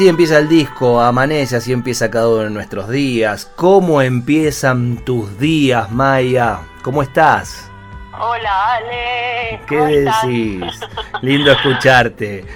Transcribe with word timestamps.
Así 0.00 0.08
empieza 0.08 0.38
el 0.38 0.48
disco, 0.48 0.98
amanece, 0.98 1.56
así 1.56 1.74
empieza 1.74 2.10
cada 2.10 2.26
uno 2.26 2.38
de 2.38 2.48
nuestros 2.48 2.88
días. 2.88 3.52
¿Cómo 3.54 4.00
empiezan 4.00 4.96
tus 5.04 5.38
días, 5.38 5.92
Maya? 5.92 6.60
¿Cómo 6.82 7.02
estás? 7.02 7.70
Hola, 8.18 8.76
Ale. 8.76 9.60
¿Qué 9.68 9.76
decís? 9.76 10.80
Lindo 11.20 11.52
escucharte. 11.52 12.46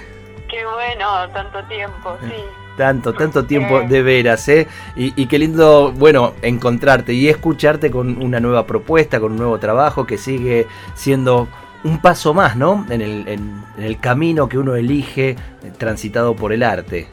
Qué 0.49 0.65
bueno, 0.65 1.29
tanto 1.29 1.63
tiempo, 1.65 2.17
sí. 2.23 2.33
Tanto, 2.77 3.13
tanto 3.13 3.45
tiempo 3.45 3.81
de 3.81 4.01
veras, 4.01 4.49
¿eh? 4.49 4.67
Y, 4.95 5.27
qué 5.27 5.37
lindo, 5.37 5.91
bueno, 5.91 6.33
encontrarte 6.41 7.13
y 7.13 7.29
escucharte 7.29 7.91
con 7.91 8.23
una 8.23 8.39
nueva 8.39 8.65
propuesta, 8.65 9.19
con 9.19 9.33
un 9.33 9.37
nuevo 9.37 9.59
trabajo 9.59 10.07
que 10.07 10.17
sigue 10.17 10.65
siendo 10.95 11.47
un 11.83 12.01
paso 12.01 12.33
más, 12.33 12.55
¿no? 12.55 12.87
En 12.89 13.01
el, 13.01 13.27
en 13.27 13.63
el 13.77 13.99
camino 13.99 14.49
que 14.49 14.57
uno 14.57 14.75
elige 14.75 15.35
transitado 15.77 16.35
por 16.35 16.51
el 16.51 16.63
arte. 16.63 17.07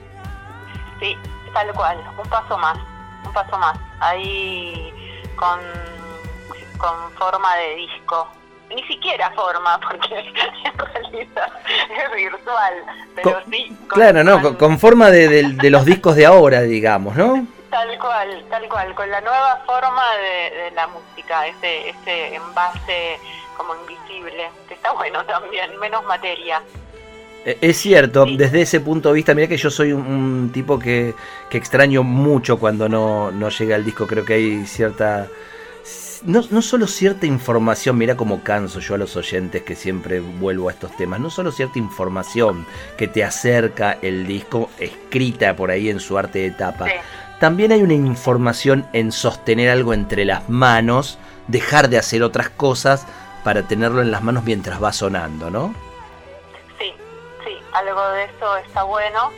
Sí, 1.03 1.19
tal 1.53 1.73
cual, 1.73 1.99
un 2.17 2.31
paso 2.31 2.57
más, 2.57 2.79
un 3.27 3.33
paso 3.33 3.59
más. 3.59 3.77
Ahí 3.99 4.95
con, 5.35 5.59
con 6.79 7.11
forma 7.19 7.57
de 7.57 7.75
disco. 7.75 8.29
Ni 8.69 8.85
siquiera 8.85 9.29
forma, 9.33 9.81
porque 9.89 10.17
en 10.17 10.79
realidad 10.79 11.53
es 11.91 12.15
virtual. 12.15 12.75
Pero 13.17 13.43
sí. 13.51 13.77
claro, 13.89 14.23
¿no? 14.23 14.57
Con, 14.57 14.79
forma 14.79 15.11
de, 15.11 15.71
los 15.71 15.85
discos 15.85 16.15
de 16.15 16.25
ahora, 16.25 16.61
digamos, 16.61 17.17
¿no? 17.17 17.49
Tal 17.69 17.99
cual, 17.99 18.45
tal 18.49 18.69
cual, 18.69 18.95
con 18.95 19.11
la 19.11 19.21
nueva 19.23 19.61
forma 19.67 20.05
de, 20.19 20.71
la 20.71 20.87
música, 20.87 21.49
ese, 21.49 21.89
ese 21.89 22.37
envase 22.37 23.19
como 23.57 23.75
invisible, 23.75 24.53
que 24.69 24.75
está 24.75 24.93
bueno 24.93 25.25
también, 25.25 25.77
menos 25.81 26.05
materia. 26.05 26.63
Eh, 27.45 27.59
es 27.61 27.79
cierto, 27.79 28.25
desde 28.27 28.63
ese 28.63 28.81
punto 28.81 29.09
de 29.09 29.17
vista, 29.17 29.35
mira 29.35 29.49
que 29.49 29.57
yo 29.57 29.71
soy 29.71 29.93
un, 29.93 30.51
tipo 30.53 30.79
que, 30.79 31.15
extraño 31.51 32.03
mucho 32.03 32.59
cuando 32.59 32.89
no, 32.89 33.49
llega 33.49 33.77
el 33.77 33.85
disco, 33.85 34.07
creo 34.07 34.25
que 34.25 34.35
hay 34.35 34.67
cierta... 34.67 35.29
No, 36.25 36.45
no 36.51 36.63
solo 36.63 36.87
cierta 36.87 37.27
información, 37.27 37.99
mira 37.99 38.17
cómo 38.17 38.45
canso 38.45 38.79
yo 38.79 38.95
a 38.95 38.99
los 38.99 39.17
oyentes 39.17 39.63
que 39.63 39.75
siempre 39.75 40.21
vuelvo 40.21 40.69
a 40.69 40.73
estos 40.73 40.97
temas, 40.97 41.19
no 41.19 41.31
solo 41.31 41.51
cierta 41.51 41.81
información 41.81 42.65
que 42.97 43.09
te 43.09 43.25
acerca 43.25 43.99
el 44.01 44.25
disco 44.25 44.71
escrita 44.79 45.57
por 45.57 45.73
ahí 45.73 45.91
en 45.91 45.99
su 45.99 46.17
arte 46.17 46.39
de 46.39 46.53
tapa, 46.53 46.87
también 47.41 47.73
hay 47.73 47.83
una 47.83 47.95
información 47.95 48.87
en 48.93 49.11
sostener 49.11 49.69
algo 49.69 49.95
entre 49.95 50.25
las 50.25 50.49
manos, 50.49 51.19
dejar 51.49 51.89
de 51.89 51.99
hacer 51.99 52.23
otras 52.23 52.51
cosas 52.51 53.05
para 53.43 53.67
tenerlo 53.67 54.01
en 54.01 54.13
las 54.13 54.23
manos 54.23 54.45
mientras 54.45 54.81
va 54.81 54.93
sonando, 54.93 55.51
¿no? 55.51 55.75
Algo 57.73 58.09
de 58.11 58.25
eso 58.25 58.57
está 58.59 58.83
bueno, 58.83 59.31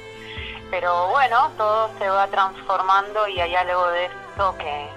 pero 0.70 1.08
bueno, 1.08 1.50
todo 1.56 1.90
se 1.98 2.08
va 2.08 2.26
transformando 2.28 3.28
y 3.28 3.40
hay 3.40 3.54
algo 3.54 3.88
de 3.88 4.06
esto 4.06 4.56
que, 4.58 4.88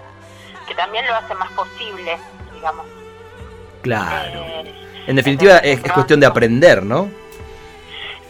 que 0.68 0.75
también 0.75 1.06
lo 1.08 1.16
hace 1.16 1.34
más 1.36 1.52
posible, 1.52 2.18
digamos. 2.53 2.86
Claro. 3.81 4.40
Eh, 4.44 4.74
en 5.08 5.16
definitiva 5.16 5.58
es, 5.59 5.80
cuestión 5.92 6.20
de 6.20 6.26
aprender, 6.26 6.84
¿no? 6.84 7.09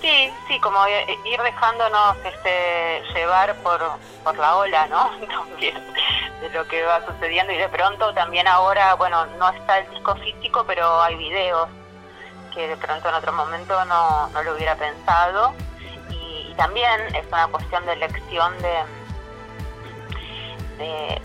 Sí, 0.01 0.31
sí, 0.47 0.59
como 0.59 0.88
ir 0.88 1.41
dejándonos 1.41 2.17
este, 2.23 3.01
llevar 3.13 3.56
por, 3.57 3.81
por 4.23 4.38
la 4.38 4.57
ola, 4.57 4.88
¿no? 4.88 5.09
También 5.28 5.75
de 6.41 6.50
lo 6.51 6.67
que 6.67 6.84
va 6.84 7.06
sucediendo 7.06 7.51
y 7.51 7.57
de 7.57 7.69
pronto 7.69 8.13
también 8.13 8.47
ahora, 8.47 8.94
bueno, 8.94 9.25
no 9.40 9.50
está 9.50 9.79
el 9.79 9.90
disco 9.90 10.16
físico, 10.16 10.63
pero 10.67 11.01
hay 11.01 11.16
videos 11.16 11.67
que 12.53 12.68
de 12.68 12.78
pronto 12.78 13.09
en 13.09 13.16
otro 13.16 13.34
momento 13.34 13.85
no, 13.85 14.28
no 14.30 14.44
lo 14.44 14.56
hubiera 14.56 14.75
pensado. 14.75 15.53
Y, 16.09 16.53
también 16.58 17.16
es 17.16 17.25
una 17.28 17.47
cuestión 17.47 17.85
de 17.85 17.94
elección 17.94 18.52
de, 18.62 18.84
de, 20.78 21.22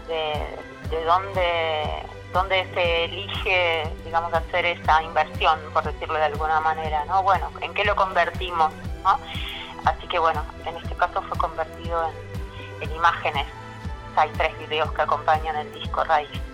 de, 0.90 1.04
dónde, 1.04 2.02
dónde 2.34 2.68
se 2.74 3.04
elige, 3.06 3.90
digamos, 4.04 4.34
hacer 4.34 4.66
esa 4.66 5.02
inversión, 5.02 5.58
por 5.72 5.84
decirlo 5.84 6.14
de 6.14 6.24
alguna 6.24 6.60
manera, 6.60 7.06
¿no? 7.06 7.22
Bueno, 7.22 7.50
¿en 7.62 7.72
qué 7.72 7.82
lo 7.84 7.96
convertimos? 7.96 8.74
¿no? 9.02 9.18
Así 9.86 10.06
que 10.06 10.18
bueno, 10.18 10.44
en 10.66 10.76
este 10.76 10.94
caso 10.96 11.22
fue 11.22 11.38
convertido 11.38 12.10
en, 12.80 12.90
en 12.90 12.94
imágenes. 12.94 13.46
Hay 14.16 14.28
tres 14.36 14.58
videos 14.58 14.92
que 14.92 15.00
acompañan 15.00 15.56
el 15.56 15.72
disco 15.72 16.04
Raíz 16.04 16.51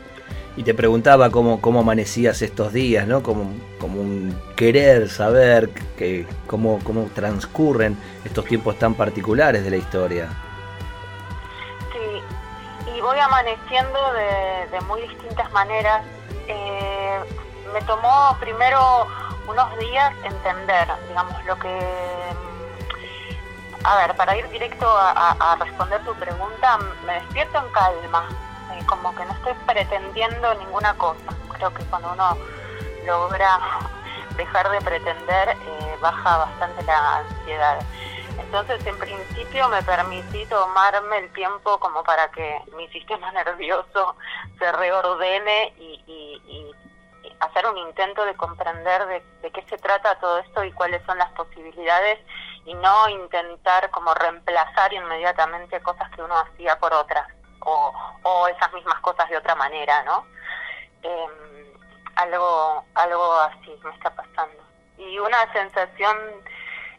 y 0.58 0.64
te 0.64 0.74
preguntaba 0.74 1.30
cómo, 1.30 1.60
cómo 1.60 1.78
amanecías 1.78 2.42
estos 2.42 2.72
días, 2.72 3.06
¿no? 3.06 3.22
Como, 3.22 3.52
como 3.78 4.00
un 4.00 4.36
querer 4.56 5.08
saber 5.08 5.70
que, 5.96 6.26
cómo, 6.48 6.80
cómo 6.82 7.04
transcurren 7.14 7.96
estos 8.24 8.44
tiempos 8.44 8.76
tan 8.76 8.94
particulares 8.94 9.62
de 9.62 9.70
la 9.70 9.76
historia. 9.76 10.28
Sí, 11.92 12.91
y 12.92 13.00
voy 13.00 13.20
amaneciendo 13.20 14.00
de, 14.72 14.80
muy 14.80 15.00
distintas 15.02 15.48
maneras. 15.52 16.02
Eh, 16.48 17.20
me 17.72 17.80
tomó 17.82 18.36
primero 18.40 19.06
unos 19.46 19.78
días 19.78 20.12
entender, 20.25 20.88
digamos, 21.06 21.44
lo 21.44 21.56
que... 21.56 21.78
A 23.84 23.96
ver, 23.98 24.16
para 24.16 24.36
ir 24.36 24.48
directo 24.48 24.88
a 24.88 25.56
responder 25.60 26.04
tu 26.04 26.12
pregunta, 26.14 26.78
me 27.06 27.14
despierto 27.14 27.58
en 27.58 27.72
calma, 27.72 28.28
como 28.87 29.15
que 29.15 29.25
no 29.25 29.33
estoy 29.33 29.55
pretendiendo 29.66 30.55
ninguna 30.55 30.94
cosa. 30.94 31.34
Creo 31.53 31.72
que 31.75 31.84
cuando 31.84 32.12
uno 32.12 32.37
logra 33.06 33.59
dejar 34.37 34.71
de 34.71 34.81
pretender, 34.81 35.49
eh, 35.50 35.97
baja 36.00 36.38
bastante 36.38 36.82
la 36.85 37.17
ansiedad. 37.19 37.79
Entonces, 38.38 38.87
en 38.87 38.99
principio, 38.99 39.69
me 39.69 39.82
permití 39.82 40.47
tomarme 40.47 41.19
el 41.19 41.32
tiempo 41.32 41.79
como 41.81 42.02
para 42.05 42.31
que 42.31 42.61
mi 42.76 42.88
sistema 42.88 43.31
nervioso 43.32 44.17
se 44.58 44.73
reordene 44.73 45.75
y, 45.79 45.99
hacer 47.41 47.69
un 47.69 47.79
intento 47.79 48.25
de 48.25 48.35
comprender 48.35 49.06
de, 49.06 49.23
de, 49.43 49.50
qué 49.52 49.62
se 49.69 49.79
trata 49.79 50.19
todo 50.19 50.38
esto 50.38 50.64
y 50.64 50.73
cuáles 50.73 51.00
son 51.06 51.19
las 51.19 51.31
posibilidades 51.35 52.19
y 52.64 52.75
no 52.75 53.08
intentar 53.08 53.91
como 53.91 54.12
reemplazar 54.12 54.93
inmediatamente 54.93 55.81
cosas 55.81 56.11
que 56.11 56.23
uno 56.23 56.37
hacía 56.37 56.76
por 56.81 56.93
otras 56.93 57.29
o, 58.23 58.49
esas 58.49 58.73
mismas 58.73 59.00
cosas 59.00 59.29
de 59.29 59.37
otra 59.37 59.55
manera, 59.55 60.03
¿no? 60.05 60.26
Em, 61.03 61.75
algo, 62.17 62.85
algo 62.94 63.35
así 63.41 63.79
me 63.85 63.91
está 63.91 64.11
pasando. 64.11 64.62
Y 64.97 65.19
una 65.19 65.50
sensación, 65.53 66.17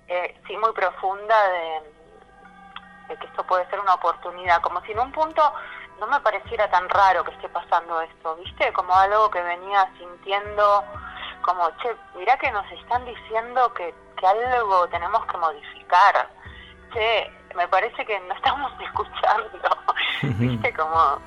eh, 0.07 0.39
sí, 0.47 0.57
muy 0.57 0.71
profunda 0.73 1.35
de, 1.49 3.17
que 3.17 3.25
esto 3.25 3.43
puede 3.45 3.67
ser 3.69 3.79
una 3.79 3.95
oportunidad, 3.95 4.61
como 4.61 4.81
si 4.81 4.91
en 4.91 4.99
un 4.99 5.11
punto 5.11 5.53
no 5.99 6.07
me 6.07 6.19
pareciera 6.21 6.69
tan 6.69 6.87
raro 6.89 7.23
que 7.23 7.31
esté 7.31 7.49
pasando 7.49 7.99
esto, 8.01 8.35
¿viste? 8.37 8.71
Como 8.71 8.93
algo 8.93 9.29
que 9.29 9.41
venía 9.41 9.89
sintiendo 9.97 10.83
como, 11.41 11.69
che, 11.77 11.95
mirá 12.15 12.37
que 12.37 12.51
nos 12.51 12.69
están 12.71 13.05
diciendo 13.05 13.73
que, 13.73 13.93
que 14.17 14.27
algo 14.27 14.87
tenemos 14.89 15.25
que 15.25 15.37
modificar. 15.37 16.29
Che, 16.93 17.38
me 17.55 17.67
parece 17.67 18.05
que 18.05 18.19
no 18.21 18.33
estamos 18.33 18.71
escuchando. 18.81 19.59
Viste, 20.39 20.73
como... 20.73 21.19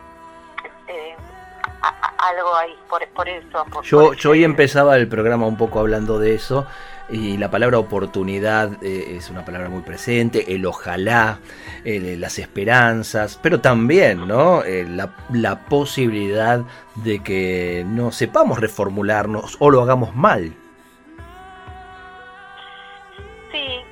Eh, 0.89 1.17
algo 2.19 2.55
ahí, 2.55 2.77
por, 2.89 3.07
por 3.09 3.29
eso. 3.29 3.65
yo, 3.83 4.13
yo 4.13 4.31
hoy 4.31 4.45
empezaba 4.45 4.97
el 4.97 5.09
programa 5.09 5.47
un 5.47 5.57
poco 5.57 5.81
hablando 5.81 6.19
de 6.19 6.35
eso 6.35 6.67
y 7.09 7.37
la 7.37 7.51
palabra 7.51 7.79
oportunidad 7.79 8.83
eh, 8.83 9.17
es 9.17 9.29
una 9.31 9.45
palabra 9.45 9.69
muy 9.69 9.83
presente, 9.83 10.55
el 10.55 10.65
ojalá, 10.65 11.39
las 11.85 12.39
esperanzas, 12.39 13.39
pero 13.43 13.61
también 13.61 14.27
¿no? 14.27 14.63
Eh, 14.63 14.87
la, 14.89 15.15
la, 15.33 15.59
posibilidad 15.67 16.63
de 16.95 17.23
que 17.23 17.85
no 17.87 18.13
sepamos 18.13 18.61
reformularnos 18.61 19.57
o 19.59 19.71
lo 19.71 19.83
hagamos 19.83 20.15
mal. 20.15 20.55
Sí, 23.51 23.85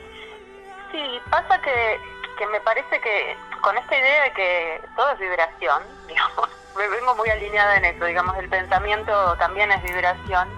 sí, 0.92 1.02
pasa 1.30 1.60
que, 1.60 1.98
que 2.40 2.46
me 2.46 2.60
parece 2.62 2.98
que 3.02 3.36
con 3.60 3.76
esta 3.76 3.98
idea 3.98 4.22
de 4.22 4.32
que 4.32 4.82
todo 4.96 5.10
es 5.10 5.18
vibración, 5.18 5.82
digamos, 6.08 6.48
me 6.74 6.88
vengo 6.88 7.14
muy 7.14 7.28
alineada 7.28 7.76
en 7.76 7.84
eso, 7.84 8.06
digamos, 8.06 8.34
el 8.38 8.48
pensamiento 8.48 9.36
también 9.36 9.70
es 9.70 9.82
vibración. 9.82 10.48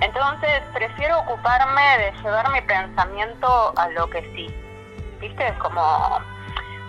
Entonces 0.00 0.62
prefiero 0.72 1.20
ocuparme 1.20 1.98
de 1.98 2.12
llevar 2.22 2.50
mi 2.50 2.62
pensamiento 2.62 3.74
a 3.76 3.88
lo 3.90 4.08
que 4.08 4.22
sí. 4.34 4.54
¿Viste? 5.20 5.48
Es 5.48 5.58
como, 5.58 6.18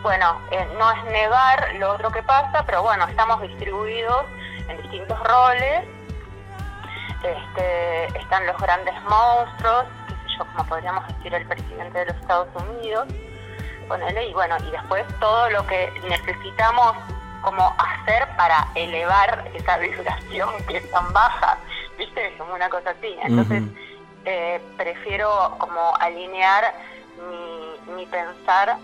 bueno, 0.01 0.41
eh, 0.51 0.67
no 0.79 0.89
es 0.91 1.03
negar 1.11 1.75
lo 1.75 1.91
otro 1.91 2.09
que 2.09 2.23
pasa, 2.23 2.63
pero 2.65 2.81
bueno, 2.81 3.05
estamos 3.05 3.41
distribuidos 3.41 4.23
en 4.69 4.81
distintos 4.83 5.19
roles. 5.19 5.83
Este, 7.23 8.05
están 8.17 8.47
los 8.47 8.57
grandes 8.57 8.95
monstruos, 9.03 9.85
qué 10.07 10.13
sé 10.13 10.37
yo, 10.37 10.45
como 10.45 10.65
podríamos 10.65 11.05
decir 11.09 11.33
el 11.35 11.45
presidente 11.45 11.99
de 11.99 12.05
los 12.05 12.15
Estados 12.15 12.47
Unidos, 12.55 13.07
ponele, 13.93 14.27
y 14.27 14.33
bueno, 14.33 14.57
y 14.67 14.71
después 14.71 15.05
todo 15.19 15.49
lo 15.51 15.65
que 15.67 15.93
necesitamos 16.09 16.95
como 17.43 17.75
hacer 17.77 18.27
para 18.35 18.67
elevar 18.73 19.51
esa 19.53 19.77
vibración 19.77 20.49
que 20.67 20.77
es 20.77 20.91
tan 20.91 21.13
baja, 21.13 21.57
¿viste? 21.97 22.35
Como 22.37 22.55
una 22.55 22.69
cosa 22.69 22.89
así. 22.89 23.15
Entonces, 23.21 23.63
eh, 24.25 24.59
prefiero 24.77 25.55
como 25.59 25.95
alinear 25.97 26.73
mi, 27.29 27.93
mi 27.95 28.05
pensar 28.07 28.77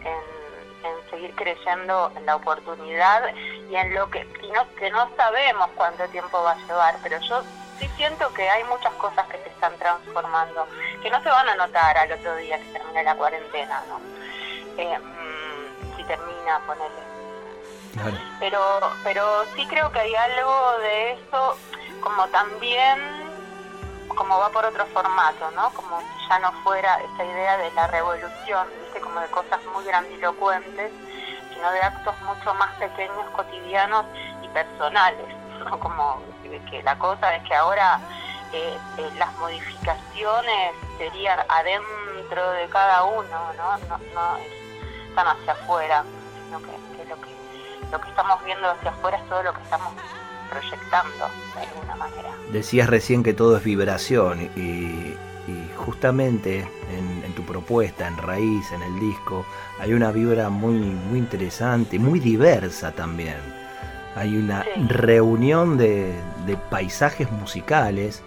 en, 0.00 0.36
seguir 1.10 1.34
creyendo 1.34 2.12
en 2.16 2.26
la 2.26 2.36
oportunidad 2.36 3.22
y 3.68 3.74
en 3.74 3.94
lo 3.94 4.08
que, 4.08 4.20
y 4.42 4.52
no, 4.52 4.72
que 4.74 4.88
no 4.90 5.08
sabemos 5.16 5.68
cuánto 5.74 6.04
tiempo 6.08 6.40
va 6.44 6.52
a 6.52 6.56
llevar, 6.58 6.94
pero 7.02 7.18
yo 7.20 7.42
sí 7.80 7.88
siento 7.96 8.32
que 8.34 8.48
hay 8.48 8.62
muchas 8.64 8.92
cosas 8.94 9.26
que 9.26 9.38
se 9.38 9.48
están 9.48 9.76
transformando, 9.78 10.66
que 11.02 11.10
no 11.10 11.20
se 11.24 11.28
van 11.28 11.48
a 11.48 11.56
notar 11.56 11.98
al 11.98 12.12
otro 12.12 12.36
día 12.36 12.58
que 12.58 12.66
termine 12.66 13.02
la 13.02 13.16
cuarentena, 13.16 13.82
¿no? 13.88 14.15
Eh, 14.78 14.98
si 15.96 16.04
termina, 16.04 16.60
ponerle 16.66 17.16
pero, 18.38 18.60
pero 19.02 19.44
sí 19.54 19.66
creo 19.66 19.90
que 19.90 20.00
hay 20.00 20.14
algo 20.14 20.78
de 20.80 21.12
eso, 21.12 21.56
como 22.00 22.26
también, 22.28 22.98
como 24.08 24.38
va 24.38 24.50
por 24.50 24.64
otro 24.64 24.84
formato, 24.86 25.50
¿no? 25.52 25.70
Como 25.70 25.98
si 26.00 26.28
ya 26.28 26.38
no 26.38 26.52
fuera 26.62 26.98
esa 27.00 27.24
idea 27.24 27.56
de 27.56 27.70
la 27.72 27.86
revolución, 27.86 28.66
¿viste? 28.82 29.00
Como 29.00 29.20
de 29.20 29.28
cosas 29.28 29.60
muy 29.74 29.84
grandilocuentes, 29.84 30.92
sino 31.52 31.70
de 31.70 31.80
actos 31.80 32.14
mucho 32.22 32.54
más 32.54 32.74
pequeños, 32.76 33.30
cotidianos 33.34 34.04
y 34.42 34.48
personales, 34.48 35.34
¿no? 35.64 35.78
Como 35.80 36.22
que 36.70 36.82
la 36.82 36.98
cosa 36.98 37.34
es 37.36 37.42
que 37.44 37.54
ahora 37.54 38.00
eh, 38.52 38.78
eh, 38.98 39.10
las 39.18 39.32
modificaciones 39.38 40.74
serían 40.98 41.38
adentro 41.48 42.50
de 42.52 42.68
cada 42.68 43.04
uno, 43.04 43.52
¿no? 43.56 43.78
No, 43.88 43.98
no 44.14 44.65
están 45.16 45.34
hacia 45.34 45.52
afuera, 45.54 46.04
sino 46.44 46.58
que 46.60 46.72
lo 47.90 48.00
que 48.00 48.08
estamos 48.10 48.44
viendo 48.44 48.70
hacia 48.70 48.90
afuera 48.90 49.16
es 49.16 49.28
todo 49.30 49.42
lo 49.44 49.54
que 49.54 49.62
estamos 49.62 49.94
proyectando 50.50 51.26
de 51.54 51.66
alguna 51.66 51.96
manera. 51.96 52.30
Decías 52.52 52.90
recién 52.90 53.22
que 53.22 53.32
todo 53.32 53.56
es 53.56 53.64
vibración 53.64 54.42
y, 54.56 55.14
justamente 55.76 56.68
en, 56.90 57.32
tu 57.34 57.42
propuesta, 57.44 58.08
en 58.08 58.16
Raíz, 58.18 58.72
en 58.72 58.82
el 58.82 58.98
disco, 58.98 59.46
hay 59.78 59.92
una 59.92 60.10
vibra 60.10 60.48
muy, 60.50 60.72
muy 60.72 61.18
interesante, 61.18 61.98
muy 61.98 62.18
diversa 62.18 62.92
también. 62.92 63.36
Hay 64.16 64.36
una 64.36 64.64
reunión 64.88 65.78
de, 65.78 66.14
paisajes 66.70 67.30
musicales 67.30 68.22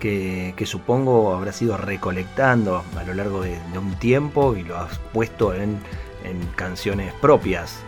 que, 0.00 0.54
supongo 0.64 1.34
habrás 1.34 1.60
ido 1.62 1.76
recolectando 1.76 2.82
a 2.96 3.02
lo 3.04 3.14
largo 3.14 3.42
de, 3.42 3.58
un 3.78 3.94
tiempo 3.96 4.56
y 4.56 4.62
lo 4.62 4.78
has 4.78 4.98
puesto 5.12 5.52
en, 5.52 5.80
en 6.26 6.44
canciones 6.56 7.12
propias. 7.14 7.82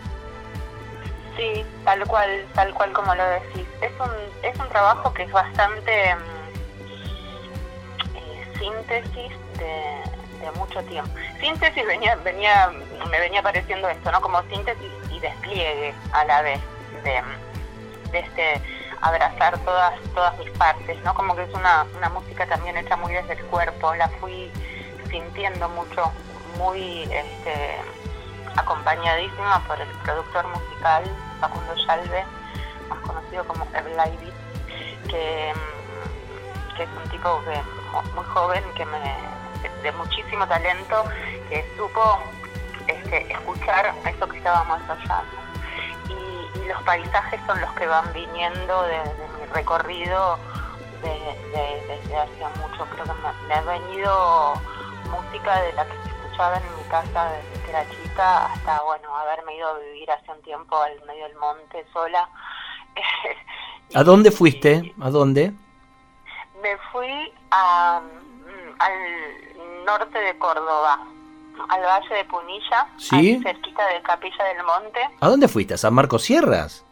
Sí, 1.37 1.63
tal 1.85 2.05
cual, 2.07 2.45
tal 2.53 2.73
cual 2.73 2.91
como 2.93 3.13
lo 3.15 3.23
decís. 3.25 3.65
Es 3.81 3.91
un, 3.99 4.09
es 4.43 4.59
un 4.59 4.67
trabajo 4.69 5.13
que 5.13 5.23
es 5.23 5.31
bastante 5.31 6.15
mm, 6.15 6.19
eh, 8.17 8.47
síntesis 8.59 9.31
de, 9.57 10.51
mucho 10.57 10.81
tiempo. 10.83 11.11
Síntesis 11.39 11.85
venía, 11.85 12.15
venía, 12.15 12.71
me 13.09 13.19
venía 13.19 13.41
pareciendo 13.43 13.87
esto, 13.87 14.11
¿no? 14.11 14.19
Como 14.19 14.41
síntesis 14.43 14.91
y 15.11 15.19
despliegue 15.19 15.93
a 16.11 16.25
la 16.25 16.41
vez 16.41 16.59
de, 17.03 17.21
de 18.11 18.19
este 18.19 18.61
abrazar 19.01 19.57
todas, 19.59 19.93
todas 20.13 20.37
mis 20.39 20.49
partes, 20.51 21.01
¿no? 21.03 21.13
Como 21.13 21.35
que 21.35 21.43
es 21.43 21.53
una, 21.53 21.85
una 21.95 22.09
música 22.09 22.45
también 22.47 22.77
hecha 22.77 22.97
muy 22.97 23.13
desde 23.13 23.33
el 23.33 23.45
cuerpo, 23.45 23.95
la 23.95 24.09
fui 24.09 24.51
sintiendo 25.09 25.69
mucho, 25.69 26.11
muy 26.57 27.03
este, 27.03 27.77
acompañadísima 28.59 29.59
por 29.67 29.79
el 29.79 29.87
productor 30.03 30.47
musical 30.47 31.03
Facundo 31.39 31.75
Yalve, 31.87 32.25
más 32.89 32.99
conocido 32.99 33.43
como 33.45 33.65
Erlaibi, 33.73 34.31
que, 35.07 35.53
mm, 35.53 36.75
que 36.75 36.83
es 36.83 36.89
un 37.03 37.09
tipo 37.09 37.41
muy 38.15 38.25
joven, 38.25 38.63
que 38.75 38.85
me, 38.85 38.99
de 39.81 39.91
muchísimo 39.93 40.47
talento, 40.47 41.05
que 41.49 41.65
supo 41.77 42.19
este, 42.87 43.31
escuchar 43.31 43.93
eso 44.05 44.27
que 44.27 44.37
estábamos 44.37 44.79
ensayando. 44.81 45.37
Y, 46.09 46.67
los 46.67 46.81
paisajes 46.83 47.41
son 47.47 47.59
los 47.61 47.71
que 47.73 47.87
van 47.87 48.13
viniendo 48.13 48.83
de, 48.83 48.99
mi 49.39 49.45
recorrido 49.53 50.37
desde 51.01 52.17
hace 52.17 52.59
mucho. 52.59 52.85
Creo 52.91 53.05
que 53.05 53.11
me, 53.47 53.53
ha 53.55 53.61
venido 53.61 54.53
música 55.09 55.61
de 55.61 55.73
la 55.73 55.85
que 55.85 56.08
en 56.47 56.77
mi 56.77 56.83
casa 56.89 57.31
desde 57.33 57.63
que 57.63 57.69
era 57.69 57.85
chica 57.89 58.45
hasta, 58.45 58.81
bueno, 58.83 59.13
haberme 59.15 59.55
ido 59.57 59.67
a 59.67 59.77
vivir 59.79 60.09
hace 60.09 60.31
un 60.31 60.41
tiempo 60.41 60.81
al 60.81 60.93
medio 61.05 61.25
del 61.27 61.35
monte 61.35 61.85
sola. 61.91 62.29
¿A 63.95 64.03
dónde 64.03 64.31
fuiste? 64.31 64.93
¿A 65.01 65.09
dónde? 65.09 65.51
Me 66.61 66.77
fui 66.91 67.33
a, 67.51 68.01
mm, 68.01 68.75
al 68.79 69.85
norte 69.85 70.17
de 70.19 70.37
Córdoba, 70.37 70.99
al 71.69 71.81
Valle 71.81 72.15
de 72.15 72.25
Punilla, 72.25 72.87
¿Sí? 72.97 73.39
cerquita 73.43 73.85
de 73.87 74.01
Capilla 74.01 74.43
del 74.45 74.63
Monte. 74.63 74.99
¿A 75.19 75.27
dónde 75.27 75.47
fuiste? 75.47 75.73
¿A 75.73 75.77
San 75.77 75.93
Marcos 75.93 76.23
Sierras? 76.23 76.85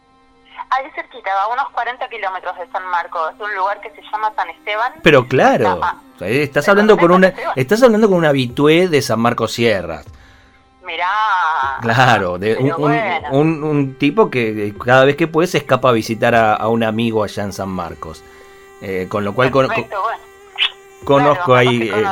Ahí 0.70 0.90
cerquita, 0.94 1.30
a 1.42 1.48
unos 1.48 1.70
40 1.70 2.08
kilómetros 2.08 2.58
de 2.58 2.70
San 2.70 2.86
Marcos, 2.88 3.32
es 3.34 3.40
un 3.40 3.54
lugar 3.54 3.80
que 3.80 3.90
se 3.90 4.02
llama 4.02 4.32
San 4.36 4.50
Esteban. 4.50 4.92
Pero 5.02 5.26
claro, 5.26 5.80
estás 6.20 6.68
hablando 6.68 6.98
con 6.98 7.10
una, 7.10 7.32
estás 7.56 7.82
hablando 7.82 8.08
con 8.08 8.18
una 8.18 8.28
habitué 8.28 8.88
de 8.88 9.00
San 9.00 9.20
Marcos 9.20 9.52
Sierras. 9.52 10.04
Mirá. 10.84 11.06
Claro, 11.80 12.38
de 12.38 12.56
un, 13.30 13.62
un, 13.62 13.94
tipo 13.98 14.30
que 14.30 14.74
cada 14.82 15.04
vez 15.04 15.16
que 15.16 15.26
puede 15.26 15.46
se 15.46 15.58
escapa 15.58 15.90
a 15.90 15.92
visitar 15.92 16.34
a, 16.34 16.66
un 16.68 16.82
amigo 16.82 17.24
allá 17.24 17.44
en 17.44 17.52
San 17.52 17.68
Marcos. 17.68 18.22
Eh, 18.80 19.06
con 19.08 19.24
lo 19.24 19.34
cual 19.34 19.50
conozco 21.04 21.54
ahí... 21.54 21.90
Eh, 21.92 22.04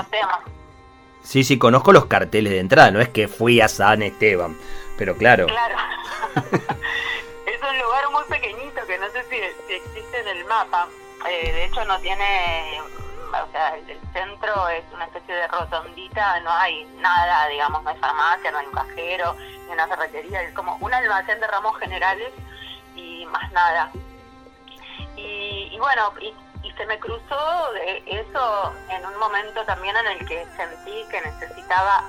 sí, 1.22 1.44
sí, 1.44 1.58
conozco 1.58 1.92
los 1.92 2.06
carteles 2.06 2.52
de 2.52 2.58
entrada, 2.58 2.90
no 2.90 3.00
es 3.00 3.08
que 3.08 3.28
fui 3.28 3.60
a 3.60 3.68
San 3.68 4.02
Esteban, 4.02 4.56
pero 4.98 5.16
claro. 5.16 5.46
Claro. 5.46 5.76
es 7.56 7.70
un 7.70 7.78
lugar 7.78 8.10
muy 8.10 8.24
pequeñito 8.24 8.86
que 8.86 8.98
no 8.98 9.08
sé 9.10 9.24
si, 9.24 9.36
existe 9.72 10.20
en 10.20 10.28
el 10.28 10.44
mapa. 10.44 10.88
Eh, 11.28 11.52
de 11.52 11.64
hecho 11.64 11.84
no 11.86 11.98
tiene 12.00 12.82
o 13.32 13.52
sea, 13.52 13.74
el, 13.76 14.00
centro 14.12 14.68
es 14.68 14.84
una 14.92 15.06
especie 15.06 15.34
de 15.34 15.48
rotondita, 15.48 16.40
no 16.40 16.50
hay 16.50 16.84
nada, 16.98 17.48
digamos, 17.48 17.82
no 17.82 17.90
hay 17.90 17.98
farmacia, 17.98 18.50
no 18.50 18.58
hay 18.58 18.66
un 18.66 18.72
cajero, 18.72 19.34
ni 19.66 19.72
una 19.72 19.88
ferretería, 19.88 20.42
es 20.42 20.54
como 20.54 20.76
un 20.76 20.94
almacén 20.94 21.40
de 21.40 21.46
ramos 21.46 21.78
generales 21.78 22.32
y 22.94 23.26
más 23.26 23.50
nada. 23.52 23.90
Y, 25.16 25.76
bueno, 25.78 26.12
y, 26.20 26.34
se 26.76 26.86
me 26.86 26.98
cruzó 26.98 27.72
eso 28.04 28.72
en 28.90 29.06
un 29.06 29.18
momento 29.18 29.64
también 29.64 29.96
en 29.96 30.06
el 30.06 30.28
que 30.28 30.46
sentí 30.56 31.04
que 31.10 31.22
necesitaba 31.22 32.04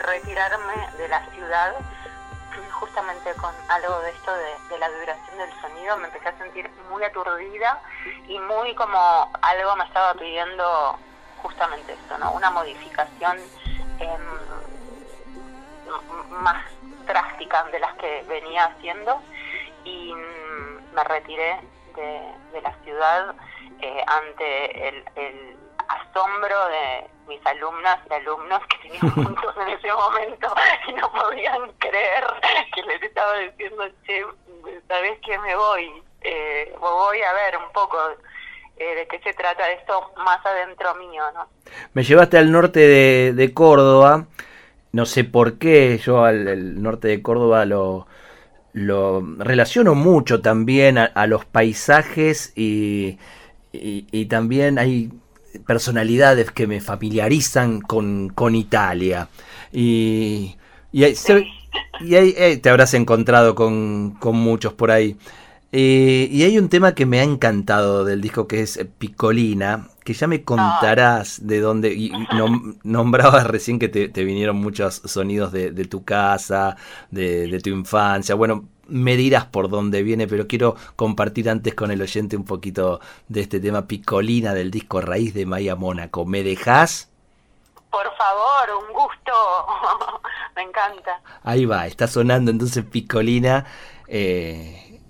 retirarme 0.00 0.88
de 0.96 1.08
la 1.08 1.24
ciudad 1.30 1.74
justamente 2.80 3.34
con 3.34 3.54
algo 3.68 4.00
de 4.00 4.10
esto 4.10 4.32
de, 4.34 4.78
la 4.78 4.88
vibración 4.88 5.38
del 5.38 5.60
sonido, 5.60 5.96
me 5.96 6.06
empecé 6.06 6.28
a 6.28 6.38
sentir 6.38 6.70
muy 6.90 7.02
aturdida 7.04 7.80
y 8.26 8.38
muy 8.38 8.74
como 8.74 9.30
algo 9.42 9.76
me 9.76 9.84
estaba 9.84 10.14
pidiendo 10.14 10.98
justamente 11.42 11.92
esto, 11.92 12.18
¿no? 12.18 12.32
Una 12.32 12.50
modificación 12.50 13.38
em, 13.98 14.20
más 16.42 16.64
drástica 17.06 17.64
de 17.64 17.78
las 17.80 17.94
que 17.94 18.24
venía 18.28 18.66
haciendo 18.66 19.20
y 19.84 20.14
mm, 20.14 20.94
me 20.94 21.04
retiré 21.04 21.60
de, 21.94 22.60
la 22.62 22.72
ciudad 22.84 23.34
eh, 23.80 24.04
ante 24.06 24.88
el 24.88 25.56
asombro 25.88 26.66
de 26.68 27.08
mis 27.28 27.44
alumnas 27.46 27.98
y 28.10 28.14
alumnos 28.14 28.60
que 28.66 28.88
tenían 28.88 29.10
juntos 29.14 29.54
en 29.60 29.68
ese 29.68 29.92
momento 29.92 30.54
y 30.88 30.92
no 30.94 31.12
podían 31.12 31.70
creer 31.78 32.24
que 32.74 32.82
les 32.82 33.02
estaba 33.02 33.38
diciendo, 33.38 33.84
che, 34.06 34.24
¿sabés 34.88 35.18
que 35.20 35.38
me 35.38 35.54
voy? 35.54 36.02
Eh, 36.22 36.74
voy 36.80 37.22
a 37.22 37.32
ver 37.32 37.56
un 37.58 37.72
poco 37.72 37.96
eh, 38.76 38.94
de 38.96 39.06
qué 39.06 39.20
se 39.20 39.34
trata 39.34 39.70
esto 39.70 40.12
más 40.24 40.44
adentro 40.44 40.94
mío, 40.96 41.22
¿no? 41.34 41.46
Me 41.92 42.02
llevaste 42.02 42.38
al 42.38 42.50
norte 42.50 42.80
de, 43.32 43.54
Córdoba, 43.54 44.26
no 44.92 45.06
sé 45.06 45.24
por 45.24 45.58
qué, 45.58 45.98
yo 45.98 46.24
al 46.24 46.82
norte 46.82 47.08
de 47.08 47.22
Córdoba 47.22 47.66
lo, 47.66 48.06
lo 48.72 49.22
relaciono 49.38 49.94
mucho 49.94 50.40
también 50.40 50.98
a, 50.98 51.26
los 51.26 51.44
paisajes 51.44 52.52
y, 52.56 53.18
y 53.72 54.26
también 54.26 54.78
hay 54.78 55.10
personalidades 55.66 56.50
que 56.50 56.66
me 56.66 56.80
familiarizan 56.80 57.80
con, 57.80 58.28
con 58.30 58.54
Italia. 58.54 59.28
Y, 59.72 60.56
y, 60.92 61.04
ahí, 61.04 62.34
eh, 62.36 62.58
te 62.62 62.70
habrás 62.70 62.94
encontrado 62.94 63.54
con, 63.54 64.16
con 64.18 64.36
muchos 64.36 64.72
por 64.72 64.90
ahí. 64.90 65.16
Eh, 65.70 66.28
y 66.30 66.44
hay 66.44 66.58
un 66.58 66.70
tema 66.70 66.94
que 66.94 67.04
me 67.04 67.20
ha 67.20 67.24
encantado 67.24 68.04
del 68.04 68.22
disco 68.22 68.48
que 68.48 68.62
es 68.62 68.78
Piccolina, 68.98 69.88
que 70.02 70.14
ya 70.14 70.26
me 70.26 70.42
contarás 70.42 71.46
de 71.46 71.60
dónde. 71.60 71.92
Y 71.92 72.10
nombrabas 72.84 73.46
recién 73.46 73.78
que 73.78 73.88
te, 73.88 74.24
vinieron 74.24 74.56
muchos 74.56 75.02
sonidos 75.04 75.52
de, 75.52 75.70
de 75.72 75.84
tu 75.84 76.04
casa, 76.04 76.76
de, 77.10 77.48
de, 77.48 77.60
tu 77.60 77.70
infancia. 77.70 78.34
Bueno, 78.34 78.64
me 78.88 79.16
dirás 79.16 79.44
por 79.44 79.68
dónde 79.68 80.02
viene, 80.02 80.26
pero 80.26 80.48
quiero 80.48 80.74
compartir 80.96 81.48
antes 81.48 81.74
con 81.74 81.90
el 81.90 82.02
oyente 82.02 82.36
un 82.36 82.44
poquito 82.44 83.00
de 83.28 83.42
este 83.42 83.60
tema 83.60 83.86
Picolina 83.86 84.54
del 84.54 84.70
disco 84.70 85.00
Raíz 85.00 85.34
de 85.34 85.46
Maya 85.46 85.76
Mónaco. 85.76 86.24
¿Me 86.24 86.42
dejas? 86.42 87.10
Por 87.90 88.06
favor, 88.16 88.86
un 88.86 88.92
gusto. 88.92 89.32
me 90.56 90.62
encanta. 90.62 91.20
Ahí 91.42 91.64
va, 91.64 91.86
está 91.86 92.06
sonando 92.06 92.50
entonces 92.50 92.84
Picolina. 92.84 93.64
Eh, 94.06 95.00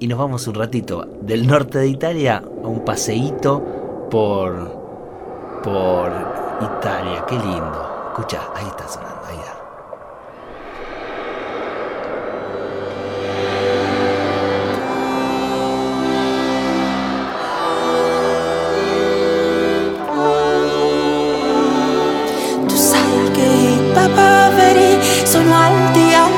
y 0.00 0.06
nos 0.06 0.18
vamos 0.18 0.46
un 0.46 0.54
ratito 0.54 1.04
del 1.20 1.46
norte 1.46 1.78
de 1.78 1.88
Italia 1.88 2.38
a 2.38 2.66
un 2.66 2.84
paseíto 2.84 4.08
por, 4.10 5.60
por 5.62 6.10
Italia. 6.60 7.24
Qué 7.28 7.34
lindo. 7.34 8.08
Escucha, 8.10 8.40
ahí 8.54 8.66
está 8.66 8.88
sonando, 8.88 9.19
ahí 25.52 25.92
está. 25.94 26.30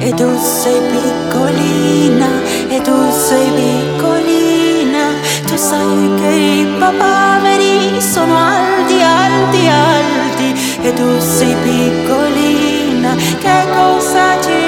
e 0.00 0.12
tu 0.14 0.36
sei 0.38 0.80
piccolina, 0.90 2.28
e 2.68 2.80
tu 2.80 2.96
sei 3.12 3.48
piccolina, 3.52 5.14
tu 5.46 5.56
sai 5.56 6.10
che 6.18 6.28
i 6.28 6.66
papaveri 6.78 8.00
sono 8.00 8.36
alti, 8.36 9.00
alti, 9.00 9.68
alti, 9.68 10.78
e 10.82 10.92
tu 10.92 11.20
sei 11.20 11.54
piccolina, 11.62 13.14
che 13.38 13.66
cosa 13.70 14.40
ci 14.42 14.61